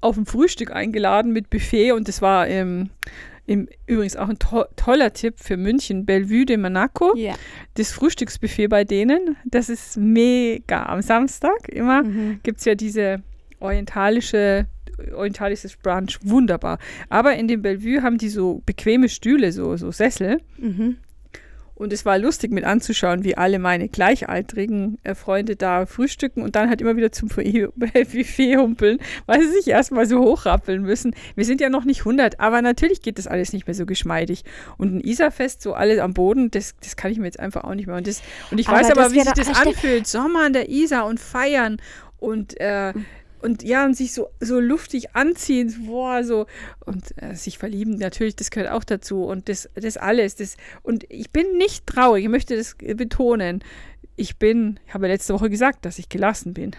[0.00, 2.90] auf ein Frühstück eingeladen mit Buffet und das war im,
[3.46, 7.14] im, übrigens auch ein to toller Tipp für München, Bellevue de Monaco.
[7.16, 7.36] Yeah.
[7.74, 10.86] Das Frühstücksbuffet bei denen, das ist mega.
[10.86, 12.40] Am Samstag immer mhm.
[12.42, 13.22] gibt es ja diese
[13.60, 14.66] orientalische
[15.14, 16.78] orientalisches Brunch, wunderbar.
[17.08, 20.40] Aber in dem Bellevue haben die so bequeme Stühle, so, so Sessel.
[20.58, 20.98] Mhm.
[21.82, 26.54] Und es war lustig mit anzuschauen, wie alle meine gleichaltrigen äh, Freunde da frühstücken und
[26.54, 31.12] dann halt immer wieder zum Buffet humpeln, weil sie sich erstmal so hochrappeln müssen.
[31.34, 34.44] Wir sind ja noch nicht 100, aber natürlich geht das alles nicht mehr so geschmeidig.
[34.78, 37.74] Und ein Isarfest, so alle am Boden, das, das kann ich mir jetzt einfach auch
[37.74, 37.96] nicht mehr.
[37.96, 40.06] Und, das, und ich aber weiß aber, wie sich das anfühlt.
[40.06, 41.78] Sommer an der Isar und feiern
[42.20, 42.92] und äh,
[43.42, 46.46] und ja, und sich so, so luftig anziehen, boah, so,
[46.86, 51.04] und äh, sich verlieben, natürlich, das gehört auch dazu und das, das alles, das, und
[51.08, 53.62] ich bin nicht traurig, ich möchte das betonen.
[54.14, 56.72] Ich bin, ich habe letzte Woche gesagt, dass ich gelassen bin,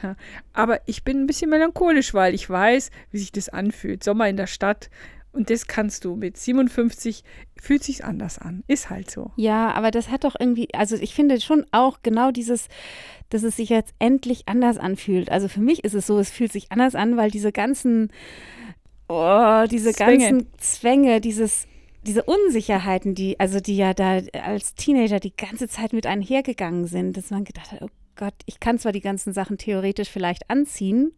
[0.54, 4.04] aber ich bin ein bisschen melancholisch, weil ich weiß, wie sich das anfühlt.
[4.04, 4.92] Sommer in der Stadt,
[5.34, 7.24] und das kannst du mit 57,
[7.60, 8.64] fühlt sich anders an.
[8.68, 9.32] Ist halt so.
[9.36, 12.68] Ja, aber das hat doch irgendwie, also ich finde schon auch genau dieses,
[13.30, 15.32] dass es sich jetzt endlich anders anfühlt.
[15.32, 18.12] Also für mich ist es so, es fühlt sich anders an, weil diese ganzen,
[19.10, 20.30] oh, diese Zwänge.
[20.30, 21.68] ganzen Zwänge, dieses,
[22.04, 27.18] diese Unsicherheiten, die, also die ja da als Teenager die ganze Zeit mit einhergegangen sind,
[27.18, 31.12] dass man gedacht hat, oh Gott, ich kann zwar die ganzen Sachen theoretisch vielleicht anziehen,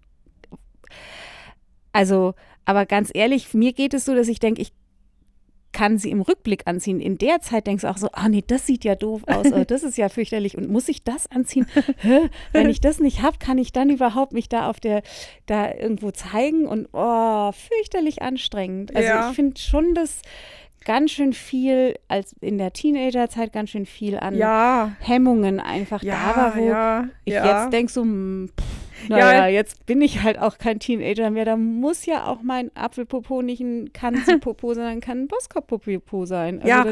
[1.91, 2.33] also
[2.65, 4.71] aber ganz ehrlich, mir geht es so, dass ich denke, ich
[5.75, 7.01] kann sie im Rückblick anziehen.
[7.01, 9.65] In der Zeit denkst du auch so, ah nee, das sieht ja doof aus, oder
[9.65, 11.67] das ist ja fürchterlich und muss ich das anziehen?
[12.53, 15.03] Wenn ich das nicht habe, kann ich dann überhaupt mich da auf der,
[15.47, 18.95] da irgendwo zeigen und oh, fürchterlich anstrengend.
[18.95, 19.29] Also ja.
[19.29, 20.21] ich finde schon, dass
[20.85, 24.95] ganz schön viel, als in der Teenagerzeit ganz schön viel an ja.
[24.99, 28.74] Hemmungen einfach ja, da war, wo ich jetzt denke so, hm, pff,
[29.09, 29.47] naja, ja.
[29.47, 31.45] jetzt bin ich halt auch kein Teenager mehr.
[31.45, 36.61] Da muss ja auch mein Apfelpopo nicht ein Kanzi-Popo, sondern kann ein Boskop-Popo sein.
[36.61, 36.85] Also ja,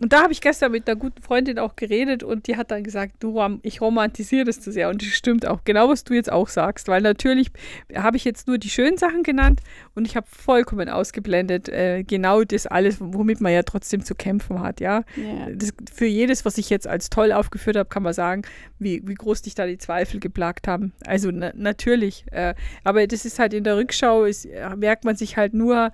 [0.00, 2.84] und da habe ich gestern mit einer guten Freundin auch geredet und die hat dann
[2.84, 4.88] gesagt, du, ich romantisiere das zu sehr.
[4.88, 5.60] Und das stimmt auch.
[5.64, 6.88] Genau, was du jetzt auch sagst.
[6.88, 7.50] Weil natürlich
[7.94, 9.60] habe ich jetzt nur die schönen Sachen genannt
[9.94, 14.60] und ich habe vollkommen ausgeblendet, äh, genau das alles, womit man ja trotzdem zu kämpfen
[14.60, 14.80] hat.
[14.80, 15.50] Ja, ja.
[15.54, 18.42] Das, für jedes, was ich jetzt als toll aufgeführt habe, kann man sagen,
[18.78, 20.92] wie, wie groß dich da die Zweifel geplagt haben.
[21.04, 22.24] Also also na, natürlich.
[22.30, 25.92] Äh, aber das ist halt in der Rückschau, ist, merkt man sich halt nur.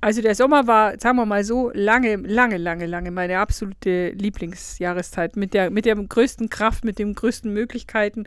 [0.00, 5.34] Also der Sommer war, sagen wir mal so, lange, lange, lange, lange meine absolute Lieblingsjahreszeit.
[5.36, 8.24] Mit der, mit der größten Kraft, mit den größten Möglichkeiten.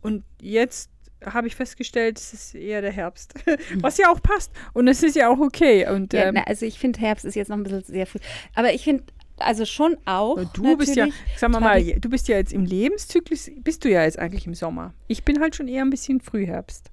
[0.00, 0.90] Und jetzt
[1.24, 3.34] habe ich festgestellt, es ist eher der Herbst.
[3.76, 4.50] Was ja auch passt.
[4.72, 5.88] Und es ist ja auch okay.
[5.88, 8.18] Und, ja, ähm, na, also ich finde, Herbst ist jetzt noch ein bisschen sehr früh.
[8.54, 9.04] Aber ich finde
[9.40, 10.38] also schon auch.
[10.52, 14.04] Du bist ja, sagen wir mal, du bist ja jetzt im Lebenszyklus, bist du ja
[14.04, 14.94] jetzt eigentlich im Sommer.
[15.08, 16.90] Ich bin halt schon eher ein bisschen Frühherbst.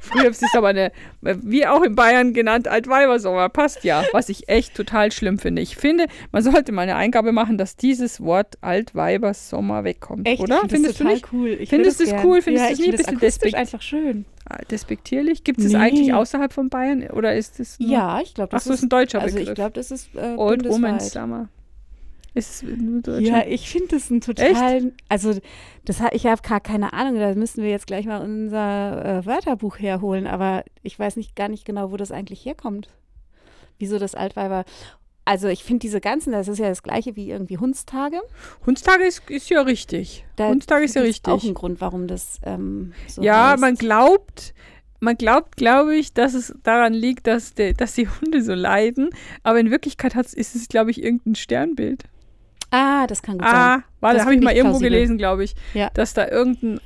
[0.00, 3.48] Frühherbst ist aber eine, wie auch in Bayern genannt, Altweibersommer.
[3.50, 4.04] Passt ja.
[4.12, 5.60] Was ich echt total schlimm finde.
[5.62, 10.26] Ich finde, man sollte mal eine Eingabe machen, dass dieses Wort Altweibersommer wegkommt.
[10.26, 10.40] Echt?
[10.40, 10.62] Oder?
[10.64, 11.32] Ich Findest du nicht?
[11.32, 11.50] cool.
[11.60, 12.40] Ich Findest du es cool?
[12.40, 14.24] Findest du es nicht ein bisschen einfach schön?
[14.70, 15.44] Despektierlich?
[15.44, 15.78] Gibt es nee.
[15.78, 18.88] eigentlich außerhalb von Bayern oder ist es Ja, ich glaube, das Ach so, ist ein
[18.88, 19.50] deutscher also Begriff.
[19.50, 21.48] ich glaube, das ist äh, Old Woman Summer.
[22.34, 22.64] Ist
[23.18, 24.76] ja, ich finde das ein total.
[24.76, 24.86] Echt?
[25.08, 25.34] Also,
[25.84, 27.18] das ich habe gar keine Ahnung.
[27.18, 30.26] Da müssen wir jetzt gleich mal unser äh, Wörterbuch herholen.
[30.26, 32.90] Aber ich weiß nicht gar nicht genau, wo das eigentlich herkommt.
[33.78, 34.64] Wieso das Altweiber.
[35.28, 38.18] Also ich finde diese ganzen, das ist ja das gleiche wie irgendwie Hundstage.
[38.64, 40.24] Hundstage ist, ist ja richtig.
[40.36, 41.30] Da Hundstage ist ja richtig.
[41.30, 43.60] Auch ein Grund, warum das ähm, so Ja, heißt.
[43.60, 44.54] man glaubt,
[45.00, 49.10] man glaubt, glaube ich, dass es daran liegt, dass, de, dass die Hunde so leiden.
[49.42, 52.04] Aber in Wirklichkeit ist es, glaube ich, irgendein Sternbild.
[52.70, 53.84] Ah, das kann gut ah, sein.
[54.00, 54.92] War, das habe ich mal irgendwo plausibel.
[54.92, 55.90] gelesen, glaube ich, ja.
[55.92, 56.80] dass da irgendein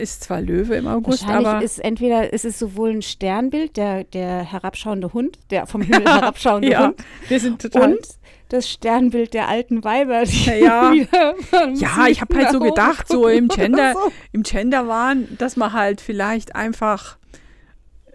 [0.00, 4.04] ist zwar Löwe im August, Wahrscheinlich aber ist entweder ist es sowohl ein Sternbild, der
[4.04, 6.96] der herabschauende Hund, der vom Himmel herabschauende ja, Hund,
[7.28, 8.06] wir sind total und
[8.48, 10.24] das Sternbild der alten Weiber.
[10.24, 10.92] Die ja,
[11.74, 14.12] ja ich habe halt so gedacht, so im Gender, so.
[14.32, 17.18] im Genderwahn, dass man halt vielleicht einfach,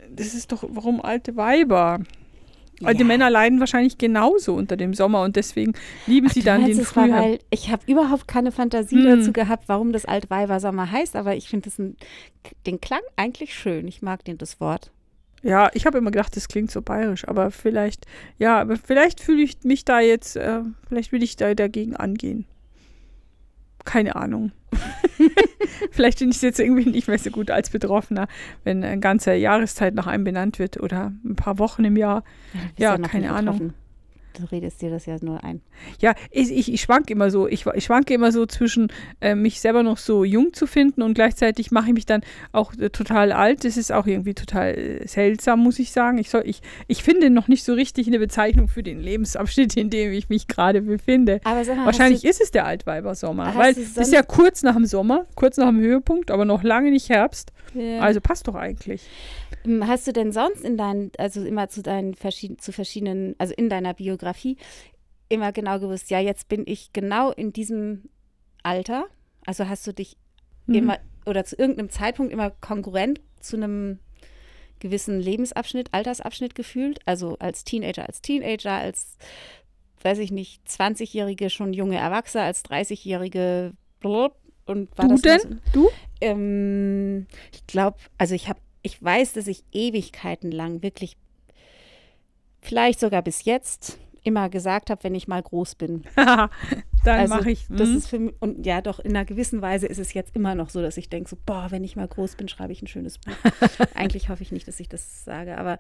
[0.10, 2.00] das ist doch, warum alte Weiber?
[2.80, 2.94] Ja.
[2.94, 5.74] Die Männer leiden wahrscheinlich genauso unter dem Sommer und deswegen
[6.08, 6.78] lieben Ach, sie dann den.
[6.78, 9.20] War, weil ich habe überhaupt keine Fantasie hm.
[9.20, 11.70] dazu gehabt, warum das Altweiber-Sommer heißt, aber ich finde
[12.66, 13.88] den Klang eigentlich schön.
[13.88, 14.92] Ich mag den das Wort.
[15.42, 18.06] Ja, ich habe immer gedacht, das klingt so bayerisch, aber vielleicht,
[18.38, 22.46] ja, aber vielleicht fühle ich mich da jetzt, äh, vielleicht will ich da dagegen angehen.
[23.86, 24.52] Keine Ahnung.
[25.92, 28.28] Vielleicht finde ich es jetzt irgendwie nicht mehr so gut als Betroffener,
[28.64, 32.24] wenn eine ganze Jahreszeit nach einem benannt wird oder ein paar Wochen im Jahr.
[32.78, 33.74] Ja, ja keine Ahnung
[34.34, 35.62] du redest dir das ja nur ein.
[36.00, 37.48] Ja, ich, ich, ich schwanke immer so.
[37.48, 41.14] Ich, ich schwanke immer so zwischen äh, mich selber noch so jung zu finden und
[41.14, 43.66] gleichzeitig mache ich mich dann auch äh, total alt.
[43.66, 46.18] Das ist auch irgendwie total äh, seltsam, muss ich sagen.
[46.18, 49.90] Ich, soll, ich, ich finde noch nicht so richtig eine Bezeichnung für den Lebensabschnitt, in
[49.90, 51.42] dem ich mich gerade befinde.
[51.44, 55.26] Aber mal, Wahrscheinlich ist es der Altweibersommer, weil es ist ja kurz nach dem Sommer,
[55.36, 57.52] kurz nach dem Höhepunkt, aber noch lange nicht Herbst.
[57.74, 58.00] Ja.
[58.00, 59.04] Also passt doch eigentlich.
[59.64, 63.54] Hm, hast du denn sonst in deinen, also immer zu deinen verschiedenen, zu verschiedenen, also
[63.56, 64.19] in deiner Biografie
[65.30, 68.10] immer genau gewusst, ja, jetzt bin ich genau in diesem
[68.64, 69.06] Alter?
[69.46, 70.18] Also hast du dich
[70.66, 70.76] mhm.
[70.76, 74.00] immer oder zu irgendeinem Zeitpunkt immer konkurrent zu einem
[74.80, 77.00] gewissen Lebensabschnitt, Altersabschnitt gefühlt?
[77.06, 79.18] Also als Teenager, als Teenager, als,
[80.02, 83.74] weiß ich nicht, 20-Jährige schon junge Erwachsene, als 30-Jährige
[84.66, 85.62] und war du das denn?
[85.74, 85.82] So?
[85.82, 85.90] Du?
[86.22, 91.18] Ähm, ich glaube, also ich habe ich weiß, dass ich Ewigkeiten lang wirklich,
[92.62, 96.04] vielleicht sogar bis jetzt, immer gesagt habe, wenn ich mal groß bin.
[96.16, 96.50] Dann
[97.06, 97.66] also, mache ich.
[97.70, 97.98] Das mhm.
[97.98, 100.70] ist für mich, und ja, doch in einer gewissen Weise ist es jetzt immer noch
[100.70, 103.18] so, dass ich denke, so, boah, wenn ich mal groß bin, schreibe ich ein schönes
[103.18, 103.34] Buch.
[103.96, 105.80] Eigentlich hoffe ich nicht, dass ich das sage, aber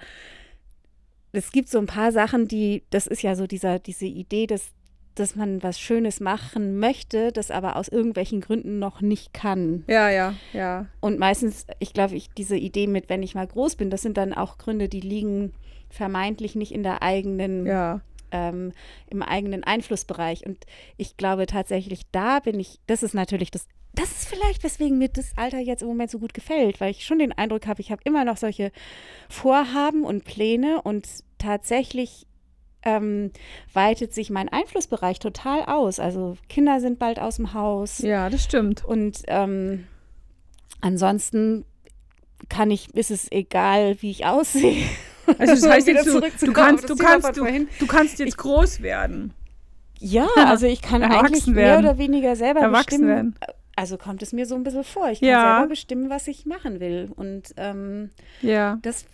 [1.31, 4.71] es gibt so ein paar Sachen, die, das ist ja so dieser, diese Idee des
[5.19, 9.83] dass man was Schönes machen möchte, das aber aus irgendwelchen Gründen noch nicht kann.
[9.87, 10.85] Ja, ja, ja.
[11.01, 14.17] Und meistens, ich glaube, ich, diese Idee mit, wenn ich mal groß bin, das sind
[14.17, 15.51] dann auch Gründe, die liegen
[15.89, 18.01] vermeintlich nicht in der eigenen, ja.
[18.31, 18.71] Ähm,
[19.09, 20.45] im eigenen Einflussbereich.
[20.45, 20.65] Und
[20.97, 25.09] ich glaube tatsächlich, da bin ich, das ist natürlich das das ist vielleicht, weswegen mir
[25.09, 27.91] das Alter jetzt im Moment so gut gefällt, weil ich schon den Eindruck habe, ich
[27.91, 28.71] habe immer noch solche
[29.29, 31.07] Vorhaben und Pläne und
[31.39, 32.27] tatsächlich
[32.83, 33.31] ähm,
[33.73, 35.99] weitet sich mein Einflussbereich total aus.
[35.99, 37.99] Also Kinder sind bald aus dem Haus.
[37.99, 38.85] Ja, das stimmt.
[38.85, 39.87] Und ähm,
[40.81, 41.65] ansonsten
[42.47, 44.85] kann ich, ist es egal, wie ich aussehe.
[45.37, 48.81] Also das heißt jetzt, du, du kannst, du kannst, du, du kannst jetzt ich, groß
[48.81, 49.33] werden.
[49.99, 51.85] Ja, also ich kann eigentlich mehr werden.
[51.85, 53.07] oder weniger selber Erwachsen bestimmen.
[53.07, 53.35] Werden.
[53.75, 55.09] Also kommt es mir so ein bisschen vor.
[55.09, 55.55] Ich kann ja.
[55.55, 57.09] selber bestimmen, was ich machen will.
[57.15, 58.09] Und ähm,
[58.41, 58.77] ja.
[58.81, 59.05] das,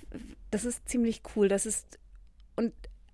[0.50, 1.48] das ist ziemlich cool.
[1.48, 2.00] Das ist,
[2.56, 2.74] und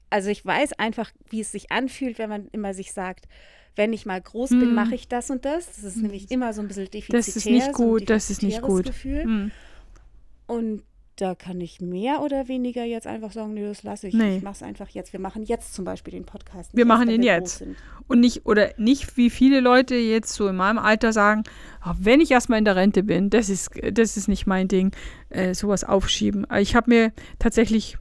[0.10, 3.28] also ich weiß einfach, wie es sich anfühlt, wenn man immer sich sagt,
[3.76, 4.76] wenn ich mal groß bin, hm.
[4.76, 5.68] mache ich das und das.
[5.68, 6.04] Das ist hm.
[6.04, 7.20] nämlich immer so ein bisschen defizitär.
[7.20, 8.86] Das ist nicht gut, so das ist nicht gut.
[8.86, 9.24] Gefühl.
[9.24, 9.52] Hm.
[10.48, 10.84] Und
[11.22, 14.16] da kann ich mehr oder weniger jetzt einfach sagen, nee, das lasse ich.
[14.16, 14.38] Nee.
[14.38, 15.14] Ich mache es einfach jetzt.
[15.14, 16.72] Wir machen jetzt zum Beispiel den Podcast.
[16.74, 17.64] Wir machen ihn jetzt.
[18.08, 21.44] Und nicht, oder nicht wie viele Leute jetzt so in meinem Alter sagen,
[21.86, 24.96] oh, wenn ich erstmal in der Rente bin, das ist, das ist nicht mein Ding,
[25.30, 26.48] äh, sowas aufschieben.
[26.60, 28.00] Ich habe mir tatsächlich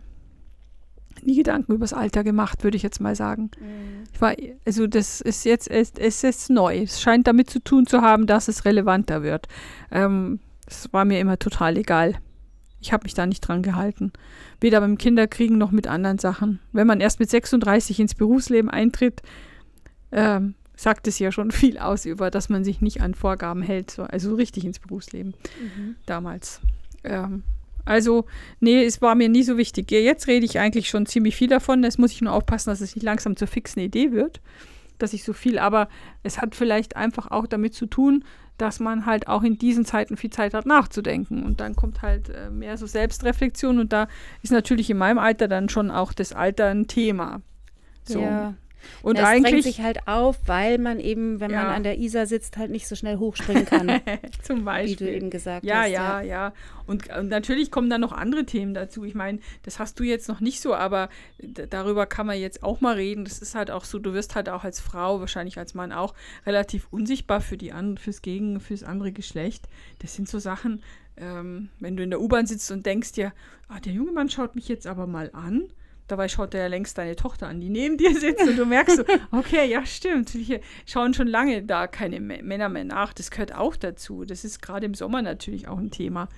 [1.22, 3.50] nie Gedanken über das Alter gemacht, würde ich jetzt mal sagen.
[3.60, 4.04] Mhm.
[4.14, 6.78] Ich war, also das ist jetzt, es, es ist neu.
[6.78, 9.46] Es scheint damit zu tun zu haben, dass es relevanter wird.
[9.90, 12.18] Ähm, das war mir immer total egal.
[12.80, 14.12] Ich habe mich da nicht dran gehalten.
[14.60, 16.60] Weder beim Kinderkriegen noch mit anderen Sachen.
[16.72, 19.22] Wenn man erst mit 36 ins Berufsleben eintritt,
[20.12, 23.90] ähm, sagt es ja schon viel aus über, dass man sich nicht an Vorgaben hält.
[23.90, 25.96] So, also richtig ins Berufsleben mhm.
[26.06, 26.60] damals.
[27.04, 27.42] Ähm,
[27.84, 28.26] also,
[28.60, 29.90] nee, es war mir nie so wichtig.
[29.90, 31.82] Jetzt rede ich eigentlich schon ziemlich viel davon.
[31.82, 34.40] Jetzt muss ich nur aufpassen, dass es nicht langsam zur fixen Idee wird,
[35.02, 35.88] dass ich so viel, aber
[36.22, 38.24] es hat vielleicht einfach auch damit zu tun,
[38.58, 41.42] dass man halt auch in diesen Zeiten viel Zeit hat nachzudenken.
[41.42, 44.06] Und dann kommt halt äh, mehr so Selbstreflexion und da
[44.42, 47.40] ist natürlich in meinem Alter dann schon auch das Alter ein Thema.
[48.04, 48.20] So.
[48.20, 48.54] Ja.
[49.02, 51.64] Und das eigentlich sich halt auf, weil man eben, wenn Ja.
[51.64, 54.00] man an der Isar sitzt, halt nicht so schnell hochspringen kann,
[54.42, 54.96] zum wie Beispiel.
[55.06, 55.90] du eben gesagt Ja, hast.
[55.90, 56.52] ja, ja.
[56.86, 59.04] Und, und natürlich kommen dann noch andere Themen dazu.
[59.04, 62.80] Ich meine, das hast du jetzt noch nicht so, aber darüber kann man jetzt auch
[62.80, 63.24] mal reden.
[63.24, 66.14] Das ist halt auch so, du wirst halt auch als Frau, wahrscheinlich als Mann auch,
[66.46, 69.68] relativ unsichtbar für die an, fürs Gegen, fürs andere Geschlecht.
[70.00, 70.82] Das sind so Sachen,
[71.16, 73.32] ähm, wenn du in der U-Bahn sitzt und denkst dir,
[73.68, 75.64] ah, der junge Mann schaut mich jetzt aber mal an.
[76.10, 78.96] Dabei schaut er ja längst deine Tochter an, die neben dir sitzt und du merkst
[78.96, 80.30] so, okay, ja, stimmt.
[80.30, 83.12] Hier schauen schon lange da keine Mä- Männer mehr nach.
[83.12, 84.24] Das gehört auch dazu.
[84.24, 86.28] Das ist gerade im Sommer natürlich auch ein Thema.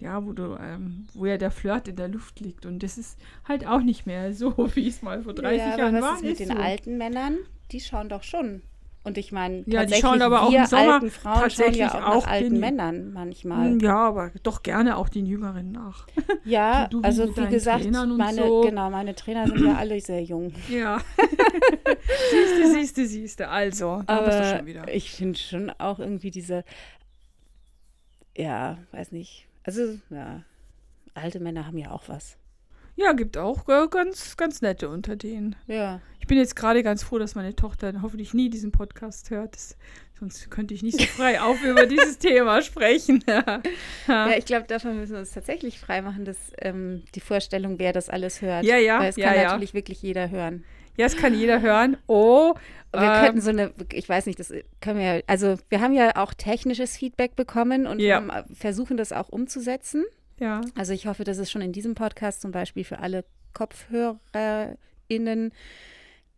[0.00, 2.66] Ja, wo du, ähm, wo ja der Flirt in der Luft liegt.
[2.66, 5.94] Und das ist halt auch nicht mehr so, wie es mal vor 30 ja, Jahren
[5.96, 6.12] aber war.
[6.14, 6.54] was ist mit den so.
[6.62, 7.36] alten Männern?
[7.70, 8.62] Die schauen doch schon.
[9.02, 11.94] Und ich meine, Ja, die schauen aber auch im Sommer alten Frauen schauen tatsächlich ja
[12.06, 13.82] auch, auch nach alten den- Männern manchmal.
[13.82, 16.06] Ja, aber doch gerne auch den Jüngeren nach.
[16.44, 18.60] Ja, Du- also wie gesagt, meine, so.
[18.60, 20.52] genau, meine Trainer sind ja alle sehr jung.
[20.68, 21.00] Ja.
[22.30, 23.48] siehste, siehste, siehste.
[23.48, 24.88] Also, da bist du Aber schon wieder.
[24.94, 26.64] ich finde schon auch irgendwie diese,
[28.36, 29.46] ja, weiß nicht.
[29.64, 30.42] Also, ja,
[31.14, 32.36] alte Männer haben ja auch was.
[32.96, 35.56] Ja, gibt auch äh, ganz, ganz nette unter denen.
[35.66, 36.00] Ja.
[36.30, 39.56] Ich bin jetzt gerade ganz froh, dass meine Tochter hoffentlich nie diesen Podcast hört.
[39.56, 39.76] Das,
[40.20, 43.24] sonst könnte ich nicht so frei auf über dieses Thema sprechen.
[44.06, 48.08] ja, ich glaube, davon müssen wir uns tatsächlich freimachen, dass ähm, die Vorstellung, wer das
[48.08, 48.64] alles hört.
[48.64, 49.42] Ja, ja, Weil es ja, kann ja.
[49.48, 50.62] natürlich wirklich jeder hören.
[50.96, 51.96] ja, es kann jeder hören.
[52.06, 52.54] Oh,
[52.92, 55.94] Wir ähm, könnten so eine, ich weiß nicht, das können wir ja, also wir haben
[55.94, 58.14] ja auch technisches Feedback bekommen und Ja.
[58.18, 60.04] haben, äh, versuchen das auch umzusetzen.
[60.38, 65.50] ja, Also ich hoffe, dass es schon in diesem Podcast zum Beispiel für alle KopfhörerInnen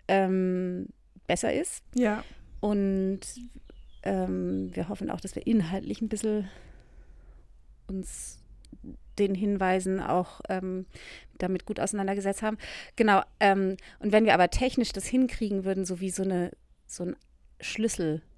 [0.09, 0.89] ähm,
[1.27, 1.83] besser ist.
[1.95, 2.25] ja.
[2.61, 3.21] Und
[4.05, 6.49] ähm, wir hoffen auch, dass wir inhaltlich ein bisschen
[7.89, 8.43] uns
[9.19, 10.87] den Hinweisen auch ähm,
[11.39, 12.59] damit gut auseinandergesetzt haben.
[12.97, 13.23] Genau.
[13.41, 16.51] Ähm, und wenn wir aber technisch das hinkriegen würden, so wie so eine
[16.87, 17.17] so ein
[17.61, 18.23] Schlüssel.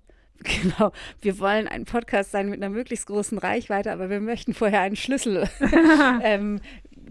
[0.43, 0.91] Genau.
[1.21, 4.97] Wir wollen ein Podcast sein mit einer möglichst großen Reichweite, aber wir möchten vorher einen
[4.97, 5.49] Schlüssel
[6.23, 6.61] ähm,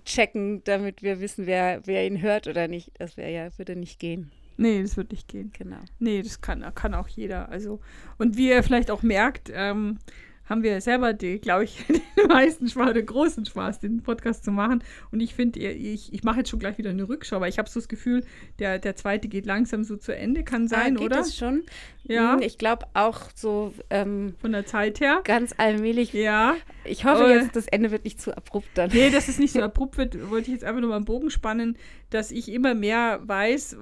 [0.04, 2.92] checken, damit wir wissen, wer, wer ihn hört oder nicht.
[3.00, 4.30] Das wäre ja, würde nicht gehen.
[4.63, 5.52] Nee, das wird nicht gehen.
[5.52, 5.80] Genau.
[5.99, 7.49] Nee, das kann, kann auch jeder.
[7.49, 7.82] Also,
[8.17, 9.99] und wie ihr vielleicht auch merkt, ähm,
[10.46, 11.86] haben wir selber, glaube ich,
[12.18, 14.84] den meisten Spaß, den großen Spaß, den Podcast zu machen.
[15.12, 17.70] Und ich finde, ich, ich mache jetzt schon gleich wieder eine Rückschau, weil ich habe
[17.70, 18.26] so das Gefühl,
[18.60, 21.16] der, der zweite geht langsam so zu Ende, kann sein, ah, geht oder?
[21.18, 21.64] das schon?
[22.04, 22.34] Ja.
[22.34, 25.22] Hm, Ich glaube auch so ähm, Von der Zeit her.
[25.24, 26.12] ganz allmählich.
[26.12, 26.56] Ja.
[26.84, 27.36] Ich hoffe Äh.
[27.36, 28.90] jetzt, das Ende wird nicht zu abrupt dann.
[28.92, 31.30] Nee, dass es nicht so abrupt wird, wollte ich jetzt einfach nur mal einen Bogen
[31.30, 31.78] spannen,
[32.10, 33.78] dass ich immer mehr weiß,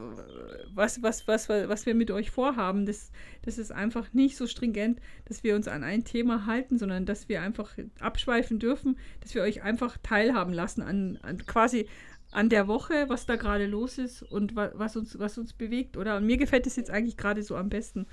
[0.73, 2.85] was, was, was, was wir mit euch vorhaben.
[2.85, 3.11] Das,
[3.43, 7.29] das ist einfach nicht so stringent, dass wir uns an ein Thema halten, sondern dass
[7.29, 11.87] wir einfach abschweifen dürfen, dass wir euch einfach teilhaben lassen an, an quasi
[12.31, 15.97] an der Woche, was da gerade los ist und wa was, uns, was uns bewegt,
[15.97, 16.17] oder?
[16.17, 18.07] Und mir gefällt es jetzt eigentlich gerade so am besten.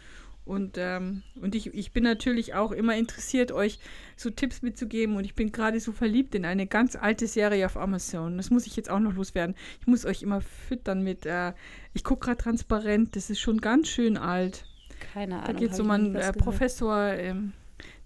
[0.49, 3.79] Und, ähm, und ich, ich bin natürlich auch immer interessiert, euch
[4.17, 5.17] so Tipps mitzugeben.
[5.17, 8.38] Und ich bin gerade so verliebt in eine ganz alte Serie auf Amazon.
[8.38, 9.55] Das muss ich jetzt auch noch loswerden.
[9.81, 11.53] Ich muss euch immer füttern mit, äh,
[11.93, 14.64] ich gucke gerade transparent, das ist schon ganz schön alt.
[15.15, 15.47] Keine Ahnung.
[15.47, 16.33] Da geht es um einen äh.
[16.33, 17.53] Professor, ähm,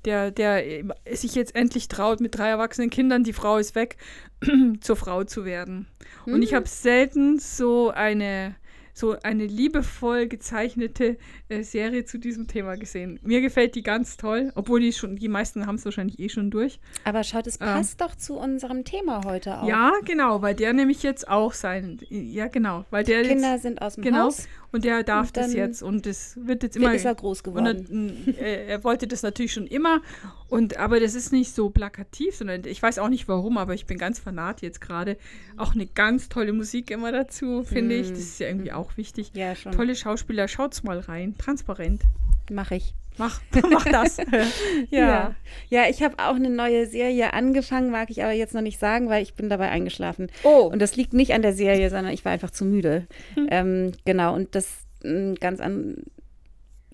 [0.04, 3.96] der, der äh, sich jetzt endlich traut, mit drei erwachsenen Kindern, die Frau ist weg,
[4.80, 5.86] zur Frau zu werden.
[6.26, 6.56] Und ich Hm.
[6.56, 8.56] habe selten so eine,
[8.94, 11.16] so eine liebevoll gezeichnete
[11.48, 13.18] äh, Serie zu diesem Thema gesehen.
[13.22, 16.50] Mir gefällt die ganz toll, obwohl die schon, die meisten haben es wahrscheinlich eh schon
[16.50, 16.78] durch.
[17.04, 17.76] Aber schaut, es Ah.
[17.76, 19.68] passt doch zu unserem Thema heute auch.
[19.68, 23.80] Ja, genau, weil der nämlich jetzt auch sein, ja genau, weil der Kinder jetzt, sind
[23.80, 24.46] aus dem genau, Haus.
[24.72, 27.54] Und der darf Und das jetzt und das wird jetzt Immer ist er groß Und
[27.54, 28.34] geworden.
[28.38, 30.00] er, äh, er wollte das natürlich schon immer.
[30.48, 33.86] Und aber das ist nicht so plakativ, sondern ich weiß auch nicht warum, aber ich
[33.86, 35.16] bin ganz fanat jetzt gerade.
[35.56, 38.10] Auch eine ganz tolle Musik immer dazu, finde ich.
[38.10, 39.30] Das ist ja irgendwie auch wichtig.
[39.34, 39.72] ja, schon.
[39.72, 41.36] Tolle Schauspieler, schaut's mal rein.
[41.38, 42.02] Transparent.
[42.50, 42.94] Mache ich.
[43.18, 44.16] Mach, mach das.
[44.90, 45.34] Ja,
[45.68, 49.08] ja ich habe auch eine neue Serie angefangen, mag ich aber jetzt noch nicht sagen,
[49.08, 50.28] weil ich bin dabei eingeschlafen.
[50.44, 50.68] Oh.
[50.72, 53.06] Und das liegt nicht an der Serie, sondern ich war einfach zu müde.
[53.34, 53.46] Hm.
[53.50, 54.68] Ähm, genau, und das
[55.04, 56.04] mh, ganz an.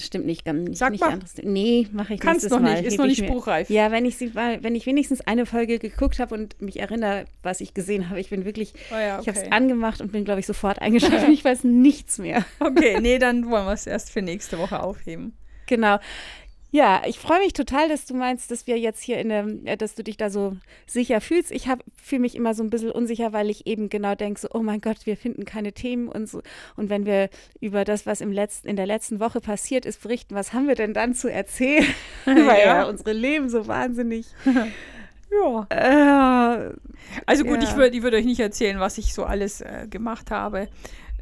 [0.01, 1.11] Stimmt nicht, ganz Sag nicht mal.
[1.15, 1.35] anderes.
[1.43, 2.75] Nee, mache ich Kannst noch Mal.
[2.75, 3.69] nicht, ist noch ich nicht spruchreif.
[3.69, 7.25] Ja, wenn ich sie, weil- wenn ich wenigstens eine Folge geguckt habe und mich erinnere,
[7.43, 9.51] was ich gesehen habe, ich bin wirklich, Oh ja, ich habe es okay.
[9.51, 11.33] angemacht und bin, glaube ich, sofort eingeschlafen.
[11.33, 12.45] ich weiß nichts mehr.
[12.61, 15.37] okay, nee, dann wollen wir es erst für nächste Woche aufheben.
[15.69, 15.99] Genau.
[16.71, 19.77] Ja, ich freue mich total, dass du meinst, dass wir jetzt hier in der, äh,
[19.79, 20.55] dass du dich da so
[20.87, 21.51] sicher fühlst.
[21.51, 21.67] Ich
[21.97, 24.83] fühle mich immer so ein bisschen unsicher, weil ich eben genau denke, so, oh mein
[24.83, 26.43] Gott, wir finden keine Themen und so.
[26.77, 30.35] Und wenn wir über das, was im letzten, in der letzten Woche passiert ist, berichten,
[30.35, 31.87] was haben wir denn dann zu erzählen?
[32.27, 34.27] weil ja unsere Leben so wahnsinnig.
[35.31, 35.67] Ja.
[35.69, 36.73] Äh,
[37.27, 37.69] Also gut, Ja.
[37.69, 40.69] ich würde ich würd euch nicht erzählen, was ich so alles äh, gemacht habe.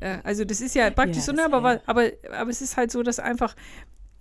[0.00, 2.92] Äh, also das ist ja praktisch Ja, so, ne, aber, aber, aber es ist halt
[2.92, 3.56] so, dass einfach,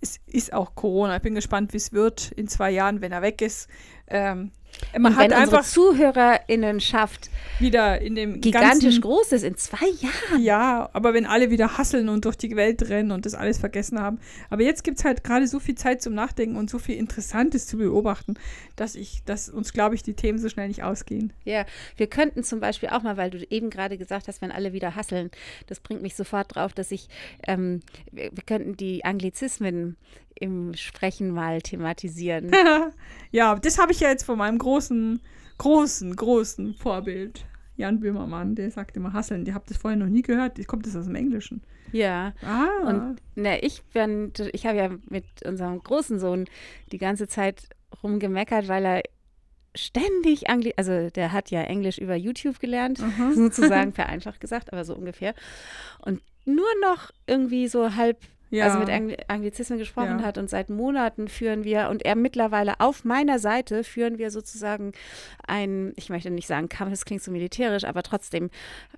[0.00, 1.16] es ist auch Corona.
[1.16, 3.68] Ich bin gespannt, wie es wird in zwei Jahren, wenn er weg ist.
[4.08, 4.52] Ähm,
[4.98, 9.86] man Und hat wenn einfach ZuhörerInnenschaft wieder in dem gigantisch ganzen, groß ist, in zwei
[10.00, 10.42] Jahren.
[10.42, 14.00] Ja, aber wenn alle wieder hasseln und durch die Welt rennen und das alles vergessen
[14.00, 14.18] haben.
[14.50, 17.66] Aber jetzt gibt es halt gerade so viel Zeit zum Nachdenken und so viel Interessantes
[17.66, 18.34] zu beobachten,
[18.76, 21.32] dass ich, dass uns, glaube ich, die Themen so schnell nicht ausgehen.
[21.44, 21.64] Ja,
[21.96, 24.94] wir könnten zum Beispiel auch mal, weil du eben gerade gesagt hast, wenn alle wieder
[24.94, 25.30] hasseln,
[25.66, 27.08] das bringt mich sofort drauf, dass ich,
[27.46, 27.80] ähm,
[28.12, 29.96] wir, wir könnten die Anglizismen
[30.38, 32.52] im Sprechen mal thematisieren.
[33.30, 35.20] ja, das habe ich ja jetzt von meinem großen,
[35.58, 37.46] großen, großen Vorbild.
[37.76, 39.46] Jan Böhmermann, der sagt immer hasseln.
[39.46, 40.66] Ihr habt das vorher noch nie gehört.
[40.66, 41.62] Kommt das aus dem Englischen?
[41.92, 42.32] ja.
[42.42, 42.88] Ah.
[42.88, 46.46] Und ne, ich bin, ich habe ja mit unserem großen Sohn
[46.90, 47.68] die ganze Zeit
[48.02, 49.02] rumgemeckert, weil er
[49.76, 53.32] ständig Angli also der hat ja Englisch über YouTube gelernt, Aha.
[53.34, 55.34] sozusagen vereinfacht gesagt, aber so ungefähr.
[56.00, 58.18] Und nur noch irgendwie so halb
[58.50, 58.66] ja.
[58.66, 60.24] also mit Angli Anglizismen gesprochen Ja.
[60.24, 64.92] hat und seit Monaten führen wir und er mittlerweile auf meiner Seite führen wir sozusagen
[65.46, 68.50] ein, ich möchte nicht sagen Kampf, das klingt so militärisch, aber trotzdem,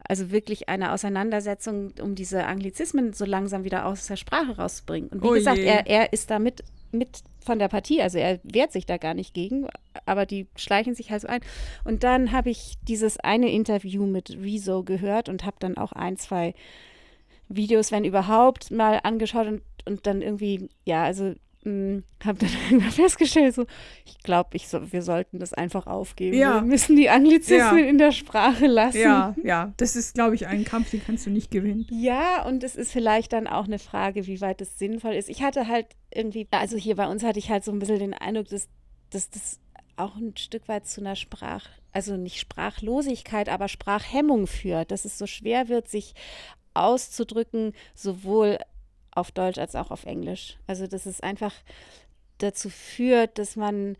[0.09, 5.09] also wirklich eine Auseinandersetzung, um diese Anglizismen so langsam wieder aus der Sprache rauszubringen.
[5.11, 8.41] Und wie Oh gesagt, er, er ist da mit, mit von der Partie, also er
[8.43, 9.69] wehrt sich da gar nicht gegen,
[10.05, 11.41] aber die schleichen sich halt so ein.
[11.85, 16.17] Und dann habe ich dieses eine Interview mit Rezo gehört und habe dann auch ein,
[16.19, 16.55] zwei
[17.49, 21.35] Videos, wenn überhaupt, mal angeschaut und, und dann irgendwie, ja, also
[22.25, 23.67] habe dann irgendwann festgestellt, so,
[24.07, 26.37] ich glaube, ich so, wir sollten das einfach aufgeben.
[26.37, 26.55] Ja.
[26.55, 27.85] Wir müssen die Anglizismen Ja.
[27.85, 28.99] in der Sprache lassen.
[29.01, 31.87] ja, ja, das ist, glaube ich, ein Kampf, den kannst du nicht gewinnen.
[31.91, 35.29] Ja, und es ist vielleicht dann auch eine Frage, wie weit es sinnvoll ist.
[35.29, 38.15] Ich hatte halt irgendwie, also hier bei uns hatte ich halt so ein bisschen den
[38.15, 38.69] Eindruck, dass,
[39.11, 39.61] dass das
[39.97, 45.19] auch ein Stück weit zu einer Sprach, also nicht Sprachlosigkeit, aber Sprachhemmung führt, dass es
[45.19, 46.15] so schwer wird, sich
[46.79, 48.59] auszudrücken, sowohl
[49.11, 50.57] auf Deutsch als auch auf Englisch.
[50.67, 51.55] Also dass es einfach
[52.39, 53.97] dazu führt, dass man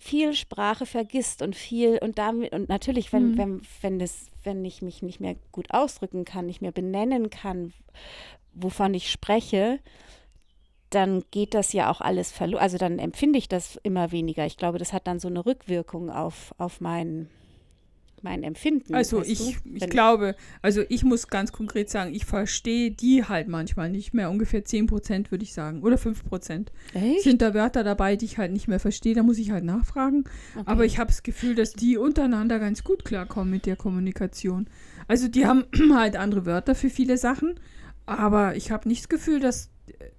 [0.00, 3.38] viel Sprache vergisst und viel und damit und natürlich, wenn, Mhm.
[3.38, 7.72] wenn, wenn das, wenn ich mich nicht mehr gut ausdrücken kann, nicht mehr benennen kann,
[8.54, 9.80] wovon ich spreche,
[10.90, 12.62] dann geht das ja auch alles verloren.
[12.62, 14.46] Also dann empfinde ich das immer weniger.
[14.46, 17.28] Ich glaube, das hat dann so eine Rückwirkung auf, auf mein,
[18.22, 18.94] mein Empfinden.
[18.94, 19.70] Also ich, du?
[19.74, 24.30] ich glaube, also ich muss ganz konkret sagen, ich verstehe die halt manchmal nicht mehr.
[24.30, 25.82] Ungefähr 10% würde ich sagen.
[25.82, 26.66] Oder 5%.
[26.94, 27.22] Echt?
[27.22, 30.24] Sind da Wörter dabei, die ich halt nicht mehr verstehe, da muss ich halt nachfragen.
[30.54, 30.64] Okay.
[30.66, 34.68] Aber ich habe das Gefühl, dass die untereinander ganz gut klarkommen mit der Kommunikation.
[35.06, 35.64] Also die haben
[35.94, 37.58] halt andere Wörter für viele Sachen,
[38.06, 39.70] aber ich habe nicht das Gefühl, dass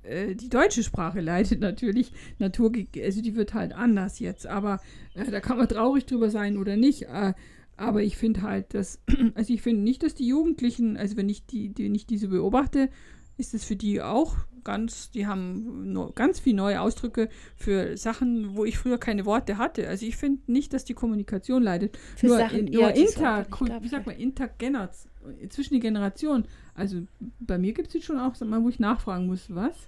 [0.03, 2.11] äh, die deutsche Sprache leidet natürlich.
[2.37, 2.71] Natur,
[3.03, 4.79] also die wird halt anders jetzt, aber
[5.15, 7.03] äh, da kann man traurig drüber sein oder nicht.
[7.03, 7.33] Äh,
[7.79, 9.01] aber ich finde halt, dass,
[9.35, 12.27] also ich finde nicht, dass die Jugendlichen, also wenn ich die, die wenn ich diese
[12.27, 12.89] beobachte,
[13.37, 18.65] ist es für die auch ganz, die haben ganz viel neue Ausdrücke für Sachen, wo
[18.65, 19.87] ich früher keine Worte hatte.
[19.87, 21.97] Also ich finde nicht, dass die Kommunikation leidet.
[22.17, 23.47] Für nur Sachen, in, nur inter,
[23.81, 25.09] wie sagt man, intergeneration,
[25.49, 26.45] zwischen die Generationen.
[26.75, 27.03] Also
[27.39, 29.87] bei mir gibt es jetzt schon auch, sag mal, wo ich nachfragen muss, was?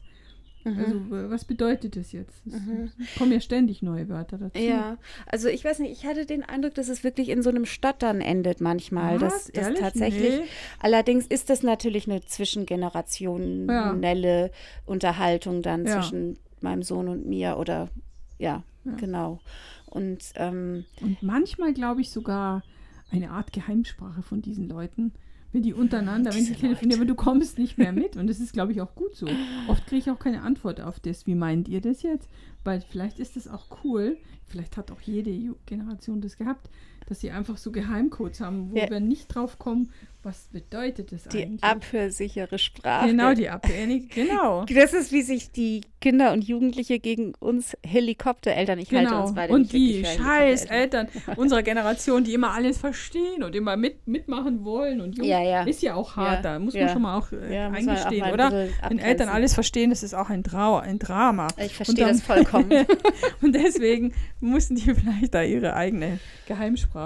[0.63, 0.79] Mhm.
[0.79, 2.45] Also was bedeutet das jetzt?
[2.45, 2.91] Es Mhm.
[3.17, 4.59] kommen ja ständig neue Wörter dazu.
[4.59, 7.65] Ja, also ich weiß nicht, ich hatte den Eindruck, dass es wirklich in so einem
[7.65, 9.19] Stottern endet manchmal.
[9.21, 9.45] Was?
[9.51, 9.79] Dass Ehrlich?
[9.79, 10.39] tatsächlich.
[10.41, 10.45] Nee.
[10.79, 14.51] Allerdings ist das natürlich eine zwischengenerationelle
[14.85, 16.01] Unterhaltung dann Ja.
[16.01, 17.89] zwischen meinem Sohn und mir oder
[18.37, 18.91] ja, Ja.
[18.95, 19.39] genau.
[19.87, 22.63] Und ähm, Und manchmal glaube ich sogar
[23.11, 25.11] eine Art Geheimsprache von diesen Leuten.
[25.53, 28.15] Wenn die untereinander, wenn sie Diese telefonieren, aber du kommst nicht mehr mit.
[28.15, 29.27] Und das ist, glaube ich, auch gut so.
[29.67, 31.27] Oft kriege ich auch keine Antwort auf das.
[31.27, 32.29] Wie meint ihr das jetzt?
[32.63, 34.17] Weil vielleicht ist das auch cool.
[34.47, 36.69] Vielleicht hat auch jede Generation das gehabt,
[37.11, 38.89] dass sie einfach so Geheimcodes haben, wo Ja.
[38.89, 39.91] wir nicht drauf kommen,
[40.23, 41.63] was bedeutet das die eigentlich.
[41.63, 43.07] abhörsichere Sprache.
[43.07, 44.65] Genau, die Abhörig, genau.
[44.73, 49.23] Das ist, wie sich die Kinder und Jugendliche gegen uns Helikoptereltern, ich halte Genau.
[49.23, 50.65] uns beide Und nicht die scheiß.
[50.65, 51.07] Eltern
[51.37, 55.63] unserer Generation, die immer alles verstehen und immer mit, mitmachen wollen und jung, Ja, ja.
[55.63, 56.45] ist ja auch hart.
[56.45, 58.67] Ja, Da muss man schon mal auch äh, auch eingestehen, ein oder?
[58.87, 61.47] Wenn Eltern alles verstehen, das ist auch ein, Trau ein Drama.
[61.57, 62.69] Ich verstehe dann- das vollkommen.
[63.41, 67.00] Und deswegen mussten die vielleicht da ihre eigene Geheimsprache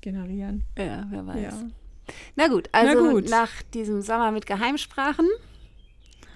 [0.00, 0.64] generieren.
[0.78, 1.42] ja, wer weiß.
[1.42, 1.52] Ja.
[2.36, 3.28] Na gut, also gut.
[3.30, 5.26] nach diesem Sommer mit Geheimsprachen.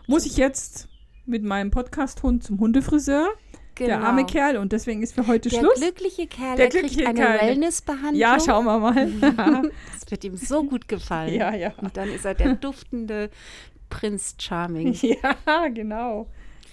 [0.06, 0.88] Muss ich jetzt
[1.26, 3.28] mit meinem Podcast-Hund zum Hundefriseur?
[3.78, 4.56] Der arme Kerl.
[4.56, 5.62] Und deswegen ist für heute Genau.
[5.62, 5.80] Der Schluss.
[5.80, 7.48] glückliche Kerl, Der der, kriegt glückliche eine Kerl.
[7.48, 8.14] Wellnessbehandlung.
[8.16, 9.06] Ja, schauen wir mal.
[10.00, 11.34] Das wird ihm so gut gefallen.
[11.34, 11.72] ja, ja.
[11.76, 13.30] Und dann ist er der duftende
[13.90, 14.94] Prinz Charming.
[15.02, 16.26] Ja, genau.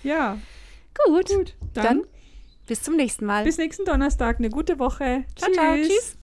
[0.04, 0.38] Ja,
[1.06, 1.56] Gut, gut.
[1.74, 2.04] dann,
[2.68, 3.44] bis zum nächsten Mal.
[3.44, 4.40] Bis nächsten Donnerstag.
[4.40, 5.26] Eine gute Woche.
[5.36, 5.76] ciao, ciao.
[5.76, 6.18] Tschüss.